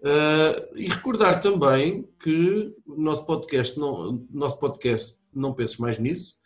[0.00, 5.98] Uh, e recordar também que o nosso podcast, não, o nosso podcast, não penses mais
[5.98, 6.37] nisso,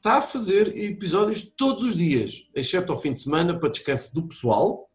[0.00, 4.22] está a fazer episódios todos os dias, exceto ao fim de semana, para descanso do
[4.22, 4.90] pessoal.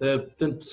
[0.00, 0.66] Uh, portanto,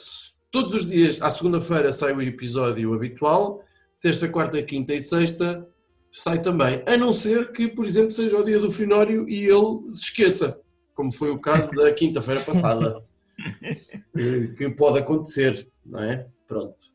[0.49, 3.61] todos os dias, à segunda-feira, sai o episódio habitual,
[3.99, 5.67] terça, quarta, quinta e sexta
[6.15, 6.81] sai também.
[6.87, 10.57] A não ser que, por exemplo, seja o dia do finório e ele se esqueça,
[10.93, 13.03] como foi o caso da quinta-feira passada.
[14.17, 16.25] Eh, que pode acontecer, não é?
[16.47, 16.85] Pronto.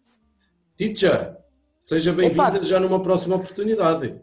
[0.74, 1.36] Teacher,
[1.80, 4.14] seja bem-vinda já numa próxima oportunidade.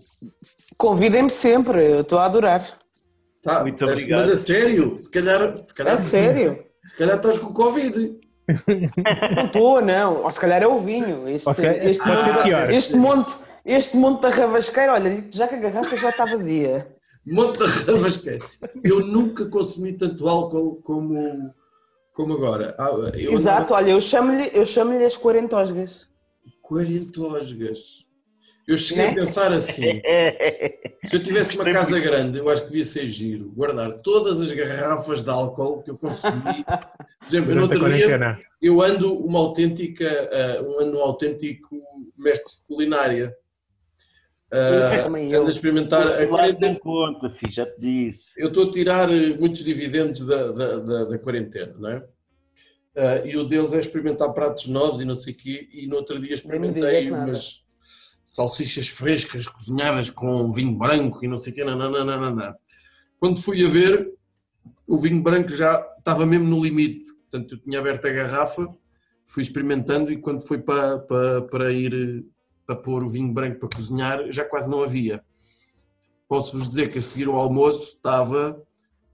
[0.78, 2.78] Convidem-me sempre, eu estou a adorar.
[3.42, 4.20] Tá, Muito mas- obrigado.
[4.20, 6.64] Mas a sério, se calhar, se calhar, A sério?
[6.86, 8.20] se calhar estás com Covid.
[9.36, 10.24] Não estou, não.
[10.24, 11.28] Ou se calhar é o vinho.
[11.28, 12.04] Este, Ok, este,
[12.44, 12.70] pior.
[12.72, 13.36] este monte,
[13.66, 16.88] este monte da rabasqueira, olha, já que a garrafa já está vazia.
[17.26, 18.46] Monte de ravasqueira.
[18.84, 21.54] Eu nunca consumi tanto álcool como,
[22.14, 22.74] como agora.
[22.80, 25.58] Ah, eu Exato, olha, eu chamo-lhe eu chamo as 40
[26.70, 27.12] osgas.
[27.12, 28.08] 40 osgas.
[28.68, 29.12] Eu cheguei Né?
[29.12, 30.02] a pensar assim.
[31.06, 34.52] Se eu tivesse uma casa grande, eu acho que devia ser giro guardar todas as
[34.52, 36.66] garrafas de álcool que eu consegui.
[36.66, 41.82] Por exemplo, eu no outro dia eu ando uma autêntica, ah, um ano autêntico
[42.18, 43.34] mestre de culinária.
[45.04, 45.40] Também eu.
[45.42, 46.80] ando a experimentar a quarentena.
[46.80, 48.32] conta, filho, já te disse.
[48.38, 52.04] Eu estou a tirar eh, muitos dividendos da, da, da, da quarentena, não é?
[52.98, 55.70] Ah, e o deles é experimentar pratos novos e não sei o quê.
[55.72, 57.64] E no outro dia experimentei umas
[58.26, 61.64] salsichas frescas cozinhadas com vinho branco e não sei o quê.
[61.64, 62.58] Nananana.
[63.20, 64.12] Quando fui a ver,
[64.88, 67.06] o vinho branco já estava mesmo no limite.
[67.22, 68.68] Portanto, eu tinha aberto a garrafa,
[69.24, 72.26] fui experimentando e quando foi para, para, para ir
[72.66, 75.24] para pôr o vinho branco para cozinhar, já quase não havia.
[76.28, 78.62] Posso-vos dizer que a seguir ao almoço estava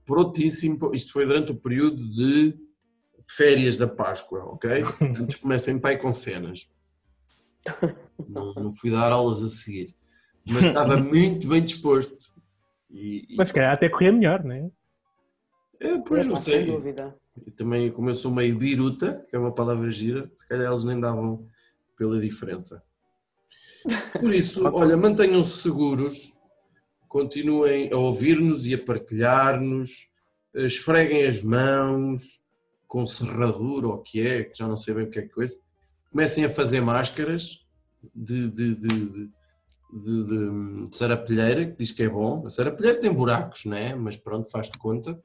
[0.06, 0.90] prontíssimo.
[0.94, 2.63] Isto foi durante o período de
[3.26, 4.70] férias da Páscoa, ok?
[5.00, 6.68] Antes comecem pai com cenas.
[8.28, 9.94] Não, não fui dar aulas a seguir.
[10.46, 12.32] Mas estava muito bem disposto.
[12.90, 14.70] E, e- Mas se calhar até corria melhor, não é?
[15.80, 16.68] é, pois não sei.
[17.46, 20.84] E também, como eu sou meio biruta, que é uma palavra gira, se calhar eles
[20.84, 21.48] nem davam
[21.96, 22.82] pela diferença.
[24.20, 26.32] Por isso, olha, mantenham-se seguros,
[27.08, 30.12] continuem a ouvir-nos e a partilhar-nos,
[30.54, 32.43] esfreguem as mãos
[32.94, 35.28] com serradura ou o que é, que já não sei bem o que é que
[35.34, 35.58] coisa.
[36.12, 37.66] Comecem a fazer máscaras
[38.14, 39.30] de, de, de, de,
[39.92, 42.44] de- de sarapilheira, que diz que é bom.
[42.46, 43.96] A sarapilheira tem buracos, não é?
[43.96, 45.20] Mas pronto, faz de conta.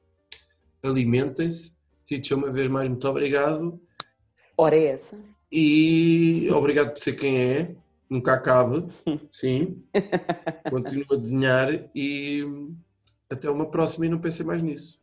[0.82, 1.76] Alimentem-se.
[2.04, 3.80] Tito, uma vez mais, muito obrigado.
[4.58, 5.16] Ora é essa.
[5.52, 7.76] E obrigado por ser quem é.
[8.10, 8.84] Nunca acabe.
[9.30, 9.80] Sim.
[10.68, 12.44] Continuo a desenhar e
[13.30, 14.98] até uma próxima e não pensei mais nisso.